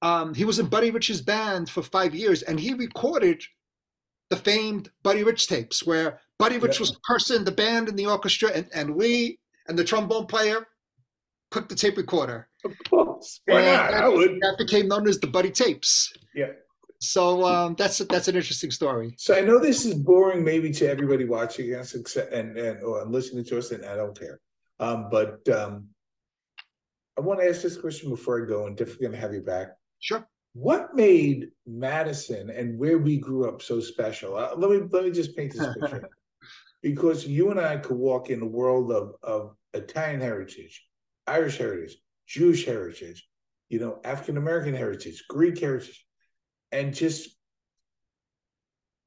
um, 0.02 0.34
he 0.34 0.44
was 0.44 0.58
in 0.58 0.66
Buddy 0.66 0.90
Rich's 0.90 1.20
band 1.20 1.68
for 1.68 1.82
five 1.82 2.14
years, 2.14 2.42
and 2.42 2.58
he 2.58 2.74
recorded 2.74 3.42
the 4.30 4.36
famed 4.36 4.90
Buddy 5.02 5.24
Rich 5.24 5.46
tapes 5.46 5.86
where 5.86 6.20
Buddy 6.38 6.58
Rich 6.58 6.76
yeah. 6.76 6.80
was 6.80 6.92
the 6.92 7.00
person, 7.00 7.44
the 7.44 7.52
band, 7.52 7.88
and 7.88 7.98
the 7.98 8.06
orchestra, 8.06 8.50
and, 8.54 8.68
and 8.74 8.96
Lee 8.96 9.38
and 9.68 9.78
the 9.78 9.84
trombone 9.84 10.26
player 10.26 10.66
cooked 11.50 11.68
the 11.68 11.74
tape 11.74 11.96
recorder. 11.96 12.48
Of 12.64 12.72
course, 12.88 13.40
why 13.46 13.64
not? 13.64 13.90
That, 13.90 14.04
I 14.04 14.08
would. 14.08 14.38
That 14.40 14.56
became 14.58 14.88
known 14.88 15.08
as 15.08 15.18
the 15.18 15.26
Buddy 15.26 15.50
tapes. 15.50 16.12
Yeah. 16.34 16.52
So 17.00 17.44
um, 17.44 17.76
that's 17.78 17.98
that's 17.98 18.28
an 18.28 18.36
interesting 18.36 18.70
story. 18.70 19.14
So 19.18 19.36
I 19.36 19.40
know 19.40 19.58
this 19.58 19.84
is 19.84 19.94
boring, 19.94 20.44
maybe 20.44 20.72
to 20.72 20.88
everybody 20.88 21.24
watching 21.24 21.74
us, 21.74 21.94
except 21.94 22.32
and 22.32 22.56
and 22.58 22.82
or 22.82 23.04
listening 23.06 23.44
to 23.46 23.58
us, 23.58 23.70
and 23.70 23.84
I 23.84 23.96
don't 23.96 24.18
care. 24.18 24.40
Um, 24.80 25.08
but 25.10 25.48
um, 25.48 25.88
I 27.16 27.20
want 27.20 27.40
to 27.40 27.48
ask 27.48 27.62
this 27.62 27.76
question 27.76 28.10
before 28.10 28.42
I 28.42 28.48
go, 28.48 28.66
and 28.66 28.76
definitely 28.76 29.06
going 29.06 29.14
to 29.14 29.20
have 29.20 29.34
you 29.34 29.42
back. 29.42 29.68
Sure. 30.00 30.26
What 30.58 30.96
made 30.96 31.50
Madison 31.68 32.50
and 32.50 32.76
where 32.80 32.98
we 32.98 33.18
grew 33.18 33.48
up 33.48 33.62
so 33.62 33.78
special? 33.78 34.36
Uh, 34.36 34.56
let 34.56 34.70
me 34.70 34.88
let 34.90 35.04
me 35.04 35.12
just 35.12 35.36
paint 35.36 35.52
this 35.52 35.64
picture. 35.78 36.08
because 36.82 37.24
you 37.24 37.52
and 37.52 37.60
I 37.60 37.76
could 37.76 37.96
walk 37.96 38.28
in 38.28 38.40
the 38.40 38.46
world 38.46 38.90
of 38.90 39.12
of 39.22 39.54
Italian 39.72 40.20
heritage, 40.20 40.84
Irish 41.28 41.58
heritage, 41.58 41.96
Jewish 42.26 42.64
heritage, 42.66 43.28
you 43.68 43.78
know, 43.78 44.00
African 44.02 44.36
American 44.36 44.74
heritage, 44.74 45.22
Greek 45.28 45.60
heritage, 45.60 46.04
and 46.72 46.92
just 46.92 47.36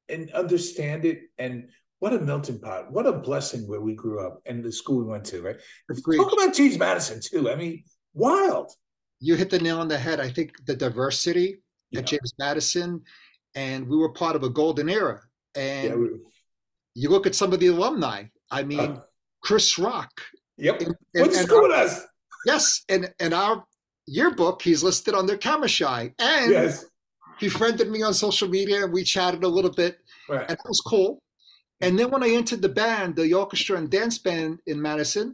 and 0.08 0.32
understand 0.32 1.04
it. 1.04 1.20
And 1.38 1.68
what 2.00 2.14
a 2.14 2.20
melting 2.20 2.60
pot 2.60 2.94
what 2.94 3.06
a 3.06 3.12
blessing 3.12 3.68
where 3.68 3.82
we 3.82 3.94
grew 3.94 4.26
up 4.26 4.42
and 4.46 4.64
the 4.64 4.72
school 4.72 5.00
we 5.00 5.04
went 5.04 5.26
to 5.26 5.42
right? 5.42 5.58
Talk 6.18 6.34
about 6.34 6.56
james 6.56 6.80
madison 6.80 7.20
too. 7.22 7.52
I 7.52 7.56
mean 7.56 7.84
wild 8.14 8.72
You 9.22 9.36
hit 9.36 9.50
the 9.52 9.60
nail 9.60 9.80
on 9.80 9.88
the 9.88 9.98
head. 9.98 10.20
I 10.20 10.30
think 10.30 10.66
the 10.66 10.76
diversity 10.76 11.62
Yeah. 11.92 12.00
at 12.00 12.08
James 12.08 12.34
Madison, 12.40 13.04
and 13.56 13.88
we 13.88 13.96
were 13.96 14.12
part 14.12 14.36
of 14.36 14.44
a 14.44 14.50
golden 14.50 14.90
era. 14.90 15.22
And 15.56 15.90
yeah 15.90 15.96
we- 15.96 16.20
you 16.96 17.10
look 17.10 17.26
at 17.26 17.36
some 17.36 17.54
of 17.54 17.60
the 17.62 17.68
alumni. 17.68 18.26
I 18.50 18.64
mean, 18.64 18.80
uh, 18.80 19.02
Chris 19.42 19.78
Rock. 19.78 20.12
yep 20.58 20.82
And, 20.82 20.88
went 20.90 20.98
and- 21.28 21.32
to 21.34 21.40
and 21.40 21.48
school 21.48 21.72
our- 21.72 21.84
us 21.86 21.94
yes, 22.46 22.84
and 22.90 23.14
and 23.24 23.34
our 23.34 23.56
yearbook, 24.08 24.62
he's 24.62 24.82
listed 24.84 25.14
on 25.20 25.26
their 25.28 25.38
camera 25.38 25.70
shy, 25.80 26.02
and 26.20 26.52
yes 26.52 26.86
he 27.40 27.48
friended 27.50 27.90
me 27.90 28.02
on 28.04 28.14
social 28.14 28.48
media, 28.48 28.84
and 28.84 28.92
we 28.94 29.04
chatted 29.04 29.44
a 29.44 29.48
little 29.58 29.72
bit, 29.84 29.94
right 30.30 30.48
and 30.50 30.58
it 30.60 30.68
was 30.74 30.82
cool. 30.82 31.12
And 31.84 31.98
then 31.98 32.12
when 32.14 32.22
I 32.24 32.30
entered 32.30 32.62
the 32.62 32.70
band, 32.84 33.16
the 33.16 33.34
orchestra 33.34 33.78
and 33.78 33.90
dance 33.90 34.18
band 34.20 34.60
in 34.68 34.78
Madison, 34.90 35.28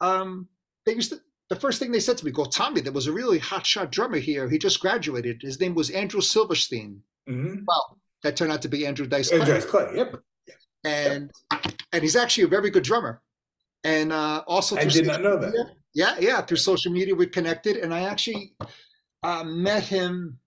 um, 0.00 0.48
they 0.84 0.94
used 0.94 1.10
to. 1.12 1.20
The 1.50 1.56
first 1.56 1.78
thing 1.78 1.92
they 1.92 2.00
said 2.00 2.18
to 2.18 2.24
me, 2.24 2.30
"Go, 2.30 2.44
Tommy, 2.44 2.80
there 2.80 2.92
was 2.92 3.06
a 3.06 3.12
really 3.12 3.40
hotshot 3.40 3.90
drummer 3.90 4.18
here. 4.18 4.48
He 4.48 4.58
just 4.58 4.80
graduated. 4.80 5.40
His 5.42 5.60
name 5.60 5.74
was 5.74 5.90
Andrew 5.90 6.20
Silverstein." 6.20 7.02
mm-hmm. 7.28 7.64
Well, 7.66 7.98
that 8.22 8.36
turned 8.36 8.52
out 8.52 8.62
to 8.62 8.68
be 8.68 8.86
Andrew 8.86 9.06
Dice 9.06 9.30
Clay, 9.30 9.38
Dice 9.38 9.64
Clay, 9.64 9.92
yep 9.94 10.16
and 10.84 11.30
and 11.92 12.02
he's 12.02 12.16
actually 12.16 12.44
a 12.44 12.48
very 12.48 12.70
good 12.70 12.82
drummer. 12.82 13.22
And 13.84 14.12
uh, 14.12 14.42
also, 14.46 14.76
i 14.76 14.84
did 14.84 15.06
not 15.06 15.22
know 15.22 15.38
that 15.38 15.50
media- 15.50 15.74
yeah, 15.94 16.16
yeah, 16.18 16.40
through 16.42 16.58
social 16.58 16.92
media 16.92 17.14
we 17.14 17.26
connected, 17.26 17.76
and 17.76 17.94
I 17.94 18.02
actually 18.02 18.54
uh, 19.22 19.44
met 19.44 19.84
him, 19.84 20.38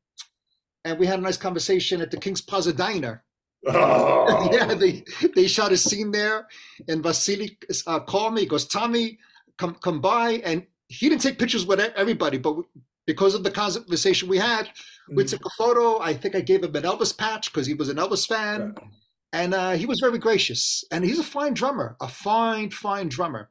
and 0.86 1.00
we 1.00 1.08
had 1.08 1.20
a 1.20 1.22
nice 1.22 1.38
conversation 1.38 2.02
at 2.02 2.12
the 2.12 2.18
King's 2.18 2.42
Plaza 2.42 2.74
Diner. 2.74 3.24
oh 3.68 4.50
yeah, 4.54 4.74
they 4.74 5.04
they 5.36 5.48
shot 5.48 5.72
a 5.72 5.78
scene 5.78 6.12
there, 6.12 6.48
and 6.88 7.04
Vasily 7.04 7.58
uh, 7.88 8.00
called 8.02 8.34
me. 8.34 8.42
He 8.42 8.48
goes, 8.48 8.68
"Tommy, 8.68 9.18
come 9.58 9.76
come 9.76 10.02
by," 10.02 10.42
and 10.44 10.66
he 11.00 11.10
didn't 11.10 11.22
take 11.22 11.38
pictures 11.40 11.66
with 11.66 11.80
everybody, 11.80 12.38
but 12.38 12.56
because 13.08 13.34
of 13.36 13.44
the 13.44 13.52
conversation 13.52 14.28
we 14.30 14.38
had, 14.38 14.66
we 15.18 15.24
Mm. 15.24 15.30
took 15.32 15.44
a 15.46 15.50
photo. 15.58 16.00
I 16.00 16.14
think 16.14 16.36
I 16.36 16.42
gave 16.42 16.64
him 16.64 16.76
an 16.76 16.84
Elvis 16.84 17.14
patch 17.18 17.46
because 17.52 17.66
he 17.68 17.74
was 17.82 17.90
an 17.90 17.98
Elvis 17.98 18.28
fan, 18.28 18.76
and 19.34 19.54
uh, 19.54 19.72
he 19.82 19.86
was 19.92 20.00
very 20.00 20.20
gracious. 20.28 20.84
And 20.92 21.04
he's 21.04 21.20
a 21.20 21.24
fine 21.38 21.54
drummer, 21.54 21.96
a 22.02 22.08
fine, 22.08 22.70
fine 22.70 23.08
drummer. 23.10 23.44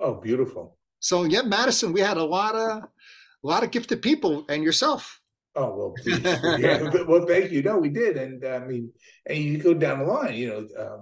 oh 0.00 0.14
beautiful 0.28 0.64
So 1.10 1.16
yeah, 1.34 1.42
Madison, 1.42 1.92
we 1.96 2.00
had 2.10 2.16
a 2.16 2.24
lot 2.38 2.54
of, 2.54 2.70
a 2.82 3.46
lot 3.52 3.62
of 3.64 3.70
gifted 3.70 4.00
people, 4.08 4.32
and 4.50 4.62
yourself. 4.68 5.02
Oh 5.54 5.70
well, 5.76 5.92
please. 6.02 6.20
yeah. 6.64 6.76
Well, 7.10 7.24
thank 7.32 7.46
you. 7.52 7.60
No, 7.68 7.74
we 7.78 7.90
did, 8.02 8.16
and 8.24 8.44
I 8.44 8.58
mean, 8.70 8.84
and 9.28 9.38
you 9.38 9.56
go 9.68 9.72
down 9.84 9.96
the 10.00 10.06
line. 10.16 10.34
You 10.42 10.48
know, 10.50 10.62
um, 10.84 11.00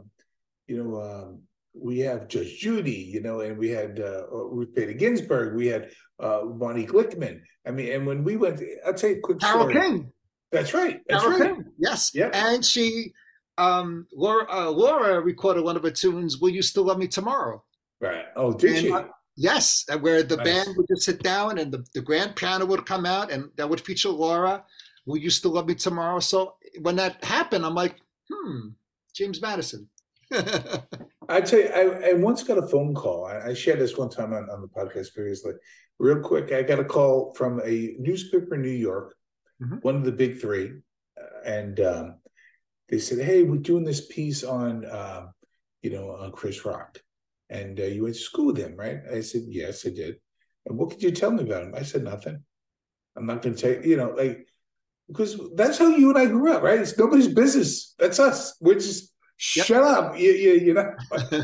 you 0.69 0.77
know, 0.79 0.91
um, 1.09 1.29
we 1.75 1.99
have 2.01 2.29
Judge 2.29 2.59
Judy. 2.59 2.93
You 3.13 3.21
know, 3.21 3.41
and 3.41 3.59
we 3.59 3.69
had 3.71 4.01
uh, 4.01 4.27
Ruth 4.31 4.75
Bader 4.75 4.93
Ginsburg. 4.95 5.55
We 5.55 5.67
had 5.67 5.91
uh, 6.21 6.45
Bonnie 6.45 6.87
Glickman. 6.87 7.41
I 7.67 7.71
mean, 7.71 7.93
and 7.93 8.07
when 8.07 8.25
we 8.25 8.37
went, 8.37 8.61
I'll 8.87 8.95
tell 8.95 9.11
you 9.11 9.17
a 9.17 9.21
quick 9.21 9.41
Carole 9.41 9.71
story. 9.71 9.75
King. 9.75 10.13
That's 10.53 10.75
right. 10.75 11.01
That's 11.09 11.23
Carole 11.23 11.39
right. 11.41 11.55
King. 11.55 11.65
Yes. 11.79 12.13
Yep. 12.15 12.31
And 12.35 12.65
she, 12.65 13.13
um, 13.59 14.07
Laura, 14.13 14.47
uh, 14.53 14.71
Laura 14.71 15.21
recorded 15.21 15.65
one 15.65 15.77
of 15.77 15.83
her 15.83 15.91
tunes. 15.91 16.39
Will 16.39 16.51
you 16.51 16.63
still 16.63 16.85
love 16.85 16.99
me 16.99 17.09
tomorrow? 17.09 17.65
Right. 18.01 18.27
Oh, 18.37 18.53
did 18.53 18.71
And, 18.71 18.79
she? 18.81 18.93
uh, 18.93 19.05
Yes, 19.37 19.85
where 20.01 20.23
the 20.23 20.37
Nice. 20.37 20.45
band 20.65 20.77
would 20.77 20.87
just 20.89 21.03
sit 21.03 21.21
down 21.23 21.59
and 21.59 21.73
the, 21.73 21.85
the 21.93 22.01
grand 22.01 22.37
piano 22.37 22.65
would 22.67 22.87
come 22.87 23.05
out 23.05 23.33
and 23.33 23.51
that 23.57 23.69
would 23.69 23.81
feature 23.81 24.11
Laura. 24.11 24.65
Will 25.07 25.17
you 25.17 25.29
still 25.29 25.51
love 25.51 25.67
me 25.67 25.75
tomorrow? 25.75 26.21
So 26.21 26.55
when 26.83 26.95
that 26.97 27.23
happened, 27.25 27.67
I'm 27.67 27.75
like, 27.75 27.97
hmm, 28.33 28.69
James 29.13 29.43
Madison. 29.43 29.89
I 31.29 31.41
tell 31.41 31.59
you, 31.61 31.69
I, 31.69 32.11
I 32.11 32.13
once 32.15 32.43
got 32.43 32.59
a 32.59 32.67
phone 32.67 32.95
call. 32.95 33.27
I, 33.27 33.49
I 33.51 33.55
shared 33.55 33.79
this 33.81 33.97
one 33.97 34.11
time 34.11 34.33
on, 34.33 34.49
on 34.51 34.61
the 34.61 34.69
podcast 34.69 35.15
previously. 35.15 35.53
Real 35.99 36.21
quick, 36.21 36.53
I 36.53 36.63
got 36.63 36.81
a 36.81 36.85
call 36.85 37.33
from 37.35 37.61
a 37.65 37.95
newspaper 37.99 38.55
in 38.55 38.63
New 38.63 38.69
York, 38.71 39.15
Mhm. 39.63 39.83
one 39.85 39.95
of 39.95 40.05
the 40.05 40.11
big 40.13 40.41
three, 40.41 40.73
uh, 41.17 41.41
and 41.47 41.79
um, 41.79 42.17
they 42.89 42.99
said, 42.99 43.25
"Hey, 43.25 43.45
we're 43.45 43.59
doing 43.59 43.85
this 43.85 44.05
piece 44.07 44.43
on, 44.43 44.85
um, 44.91 45.33
you 45.83 45.91
know, 45.91 46.11
on 46.11 46.33
Chris 46.33 46.65
Rock, 46.65 46.99
and 47.49 47.79
uh, 47.79 47.85
you 47.85 48.03
went 48.03 48.17
to 48.17 48.21
school 48.21 48.47
with 48.47 48.57
him, 48.59 48.75
right?" 48.75 48.99
I 49.13 49.21
said, 49.21 49.43
"Yes, 49.47 49.87
I 49.87 49.91
did." 49.91 50.17
And 50.67 50.77
what 50.77 50.91
could 50.91 51.03
you 51.03 51.13
tell 51.13 51.31
me 51.31 51.45
about 51.45 51.63
him? 51.63 51.75
I 51.77 51.83
said, 51.85 52.03
"Nothing. 52.03 52.43
I'm 53.17 53.27
not 53.27 53.43
going 53.43 53.55
to 53.55 53.61
tell 53.63 53.71
you. 53.85 53.91
You 53.91 53.97
know, 53.97 54.11
like 54.11 54.49
because 55.07 55.39
that's 55.55 55.79
how 55.79 55.87
you 55.87 56.09
and 56.09 56.19
I 56.19 56.27
grew 56.27 56.53
up, 56.53 56.63
right? 56.63 56.81
It's 56.81 56.99
nobody's 56.99 57.29
business. 57.29 57.95
That's 57.99 58.19
us. 58.19 58.57
We're 58.61 58.75
just." 58.75 59.14
Yep. 59.57 59.67
Shut 59.67 59.83
up! 59.83 60.19
You, 60.19 60.31
you, 60.33 60.53
you 60.55 60.75
know, 60.75 60.95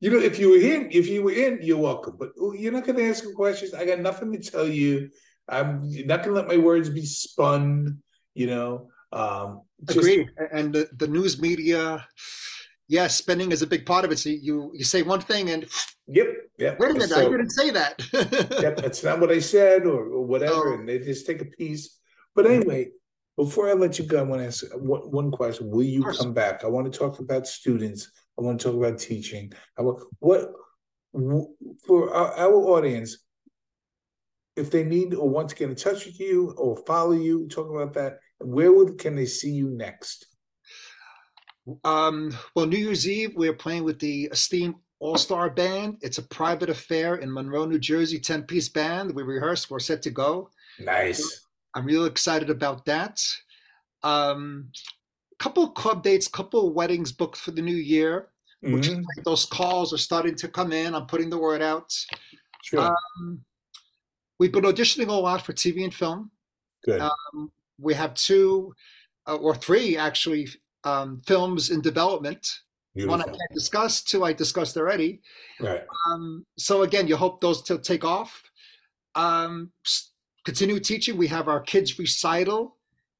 you 0.00 0.10
know, 0.10 0.18
if 0.18 0.38
you 0.38 0.50
were 0.50 0.56
in, 0.58 0.88
if 0.90 1.08
you 1.08 1.22
were 1.22 1.32
in, 1.32 1.60
you're 1.62 1.78
welcome. 1.78 2.16
But 2.18 2.30
oh, 2.40 2.52
you're 2.52 2.72
not 2.72 2.84
going 2.84 2.96
to 2.98 3.08
ask 3.08 3.24
me 3.24 3.32
questions. 3.32 3.72
I 3.72 3.84
got 3.86 4.00
nothing 4.00 4.32
to 4.32 4.38
tell 4.38 4.66
you. 4.68 5.10
I'm 5.48 5.82
not 6.06 6.22
going 6.24 6.34
to 6.34 6.40
let 6.40 6.48
my 6.48 6.56
words 6.56 6.88
be 6.90 7.06
spun. 7.06 7.98
You 8.34 8.48
know, 8.48 8.88
um, 9.12 9.62
just- 9.84 9.98
Agreed. 9.98 10.28
And 10.52 10.74
the, 10.74 10.88
the 10.96 11.06
news 11.06 11.40
media, 11.40 12.04
yeah, 12.88 13.06
spending 13.06 13.52
is 13.52 13.62
a 13.62 13.66
big 13.66 13.86
part 13.86 14.04
of 14.04 14.10
it. 14.10 14.18
So 14.18 14.30
you 14.30 14.72
you 14.74 14.84
say 14.84 15.02
one 15.02 15.20
thing 15.20 15.50
and 15.50 15.66
Yep. 16.08 16.26
Yep. 16.58 16.78
wait 16.80 16.90
a 16.90 16.94
minute, 16.94 17.12
I 17.12 17.24
didn't 17.24 17.50
say 17.50 17.70
that. 17.70 18.02
yep, 18.60 18.76
that's 18.76 19.02
not 19.04 19.20
what 19.20 19.30
I 19.30 19.38
said 19.38 19.86
or, 19.86 20.04
or 20.08 20.24
whatever, 20.32 20.72
Oh. 20.72 20.74
and 20.74 20.88
they 20.88 20.98
just 20.98 21.26
take 21.26 21.40
a 21.40 21.46
piece. 21.46 21.98
But 22.34 22.46
anyway, 22.46 22.90
before 23.36 23.68
I 23.68 23.72
let 23.72 23.98
you 23.98 24.04
go, 24.04 24.20
I 24.20 24.22
want 24.22 24.42
to 24.42 24.46
ask 24.46 24.64
one, 24.76 25.10
one 25.10 25.30
question. 25.30 25.70
Will 25.70 25.82
you 25.82 26.04
come 26.04 26.32
back? 26.32 26.64
I 26.64 26.68
want 26.68 26.90
to 26.90 26.96
talk 26.96 27.18
about 27.18 27.46
students. 27.46 28.10
I 28.38 28.42
want 28.42 28.60
to 28.60 28.64
talk 28.66 28.76
about 28.76 28.98
teaching. 28.98 29.52
I 29.78 29.82
want 29.82 30.02
what 30.20 30.52
for 31.86 32.14
our, 32.14 32.32
our 32.34 32.54
audience. 32.54 33.18
If 34.56 34.70
they 34.70 34.84
need 34.84 35.14
or 35.14 35.28
want 35.28 35.48
to 35.48 35.56
get 35.56 35.68
in 35.68 35.74
touch 35.74 36.06
with 36.06 36.20
you 36.20 36.54
or 36.56 36.76
follow 36.86 37.12
you, 37.12 37.48
talk 37.48 37.68
about 37.68 37.92
that. 37.94 38.18
Where 38.38 38.72
would 38.72 38.98
can 38.98 39.16
they 39.16 39.26
see 39.26 39.50
you 39.50 39.68
next? 39.70 40.26
Um, 41.82 42.36
well, 42.54 42.66
New 42.66 42.78
Year's 42.78 43.08
Eve, 43.08 43.32
we're 43.34 43.54
playing 43.54 43.82
with 43.82 43.98
the 43.98 44.28
esteemed 44.30 44.76
All 45.00 45.16
Star 45.16 45.50
Band. 45.50 45.98
It's 46.02 46.18
a 46.18 46.22
private 46.22 46.70
affair 46.70 47.16
in 47.16 47.32
Monroe, 47.32 47.64
New 47.64 47.80
Jersey, 47.80 48.20
10 48.20 48.44
piece 48.44 48.68
band. 48.68 49.12
We 49.12 49.24
rehearsed, 49.24 49.70
we're 49.70 49.80
set 49.80 50.02
to 50.02 50.10
go. 50.10 50.50
Nice. 50.78 51.43
I'm 51.74 51.86
really 51.86 52.08
excited 52.08 52.50
about 52.50 52.84
that. 52.86 53.20
Um, 54.02 54.70
couple 55.38 55.64
of 55.64 55.74
club 55.74 56.02
dates, 56.02 56.28
couple 56.28 56.68
of 56.68 56.74
weddings 56.74 57.10
booked 57.12 57.36
for 57.36 57.50
the 57.50 57.62
new 57.62 57.74
year. 57.76 58.28
Which 58.62 58.86
is 58.88 58.94
Mhm. 58.94 59.04
like 59.14 59.24
those 59.26 59.44
calls 59.44 59.92
are 59.92 59.98
starting 59.98 60.34
to 60.36 60.48
come 60.48 60.72
in. 60.72 60.94
I'm 60.94 61.06
putting 61.06 61.28
the 61.28 61.36
word 61.36 61.60
out. 61.60 61.92
Sure. 62.62 62.96
Um, 63.18 63.44
we've 64.38 64.52
been 64.52 64.64
auditioning 64.64 65.08
a 65.08 65.12
lot 65.12 65.44
for 65.44 65.52
TV 65.52 65.84
and 65.84 65.94
film. 65.94 66.30
Good. 66.82 67.02
Um, 67.02 67.52
we 67.78 67.92
have 67.92 68.14
two 68.14 68.74
uh, 69.26 69.36
or 69.36 69.54
three 69.54 69.98
actually 69.98 70.48
um, 70.84 71.20
films 71.26 71.68
in 71.68 71.82
development. 71.82 72.48
One 72.94 73.20
I 73.20 73.24
can't 73.24 73.38
discuss, 73.52 74.02
two 74.02 74.24
I 74.24 74.32
discussed 74.32 74.78
already. 74.78 75.20
Right. 75.60 75.84
Um, 76.06 76.46
so 76.56 76.84
again, 76.84 77.06
you 77.06 77.16
hope 77.16 77.42
those 77.42 77.60
to 77.64 77.76
take 77.78 78.04
off. 78.04 78.42
Um, 80.46 80.52
continue 80.52 80.78
teaching. 80.80 81.16
We 81.16 81.26
have 81.28 81.48
our 81.48 81.60
kids 81.60 81.98
recital. 81.98 82.76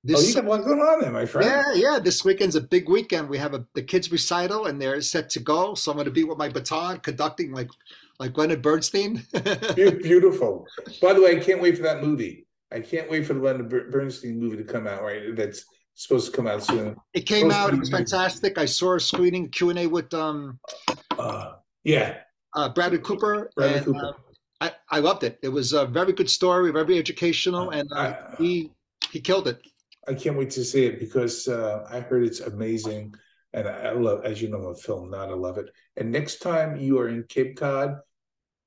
Oh, 0.06 0.10
you 0.10 0.16
This, 0.16 0.34
got 0.34 0.44
one 0.44 0.62
going 0.62 0.80
on 0.80 1.00
there, 1.00 1.10
my 1.10 1.24
friend. 1.24 1.48
yeah, 1.50 1.92
yeah. 1.92 1.98
This 1.98 2.24
weekend's 2.24 2.56
a 2.56 2.60
big 2.60 2.88
weekend. 2.90 3.28
We 3.28 3.38
have 3.38 3.54
a 3.54 3.66
the 3.74 3.82
kids 3.82 4.12
recital, 4.12 4.66
and 4.66 4.80
they're 4.80 5.00
set 5.00 5.30
to 5.30 5.40
go. 5.40 5.74
So 5.74 5.90
I'm 5.90 5.96
going 5.96 6.04
to 6.04 6.10
be 6.10 6.24
with 6.24 6.36
my 6.38 6.48
baton, 6.50 7.00
conducting 7.00 7.52
like 7.52 7.70
like 8.20 8.36
Leonard 8.36 8.60
Bernstein. 8.62 9.24
Beautiful. 9.74 10.66
By 11.00 11.14
the 11.14 11.22
way, 11.22 11.36
I 11.36 11.40
can't 11.40 11.60
wait 11.62 11.76
for 11.76 11.82
that 11.84 12.02
movie. 12.02 12.46
I 12.70 12.80
can't 12.80 13.10
wait 13.10 13.26
for 13.26 13.34
the 13.34 13.40
Leonard 13.40 13.70
Bernstein 13.90 14.38
movie 14.38 14.56
to 14.58 14.64
come 14.64 14.86
out. 14.86 15.02
Right, 15.02 15.34
that's 15.34 15.64
supposed 15.94 16.30
to 16.30 16.36
come 16.36 16.46
out 16.46 16.62
soon. 16.62 16.96
it 17.14 17.22
came 17.22 17.50
Supposed 17.50 17.56
out. 17.56 17.72
It 17.74 17.80
was 17.80 17.90
fantastic. 17.90 18.58
I 18.58 18.66
saw 18.66 18.96
a 18.96 19.00
screening 19.00 19.48
Q 19.48 19.70
and 19.70 19.78
A 19.78 19.86
with 19.86 20.12
um, 20.12 20.58
Uh, 21.18 21.52
yeah, 21.82 22.18
uh, 22.54 22.68
Bradley 22.68 22.98
Cooper. 22.98 23.50
Bradley 23.56 23.76
and, 23.78 23.86
Cooper. 23.86 24.06
uh, 24.08 24.12
I, 24.64 24.72
I 24.96 24.98
loved 25.00 25.24
it. 25.24 25.38
It 25.42 25.48
was 25.50 25.72
a 25.74 25.84
very 25.86 26.12
good 26.12 26.30
story, 26.30 26.72
very 26.72 26.98
educational, 26.98 27.70
and 27.70 27.90
uh, 27.92 27.96
I- 27.96 28.36
he 28.38 28.70
he 29.12 29.20
killed 29.20 29.46
it. 29.48 29.58
I 30.08 30.14
can't 30.14 30.36
wait 30.36 30.50
to 30.50 30.64
see 30.64 30.84
it 30.86 30.98
because 31.00 31.48
uh, 31.48 31.86
I 31.90 32.00
heard 32.00 32.24
it's 32.24 32.40
amazing, 32.40 33.14
and 33.54 33.66
I 33.66 33.92
love, 33.92 34.24
as 34.24 34.40
you 34.42 34.48
know, 34.50 34.58
I'm 34.58 34.66
a 34.72 34.74
film 34.74 35.10
nut. 35.10 35.30
I 35.30 35.34
love 35.34 35.56
it. 35.56 35.68
And 35.96 36.12
next 36.12 36.40
time 36.42 36.76
you 36.76 36.98
are 36.98 37.08
in 37.08 37.24
Cape 37.24 37.56
Cod, 37.56 37.96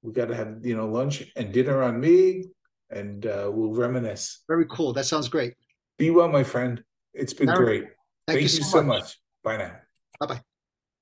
we 0.02 0.14
got 0.14 0.28
to 0.30 0.36
have 0.36 0.60
you 0.64 0.76
know 0.76 0.88
lunch 0.88 1.16
and 1.36 1.52
dinner 1.52 1.82
on 1.84 2.00
me, 2.00 2.46
and 2.90 3.26
uh, 3.26 3.50
we'll 3.54 3.74
reminisce. 3.74 4.44
Very 4.48 4.66
cool. 4.70 4.94
That 4.94 5.06
sounds 5.06 5.30
great. 5.30 5.54
Be 5.98 6.10
well, 6.12 6.30
my 6.30 6.44
friend. 6.44 6.84
It's 7.14 7.34
been 7.34 7.54
great. 7.54 7.84
Thank, 8.28 8.40
Thank, 8.40 8.42
you 8.42 8.58
you 8.58 8.64
so 8.64 8.78
so 8.80 8.84
much. 8.84 9.00
much. 9.02 9.20
Bye 9.44 9.58
now. 9.58 9.74
Bye 10.20 10.28
bye. 10.28 10.47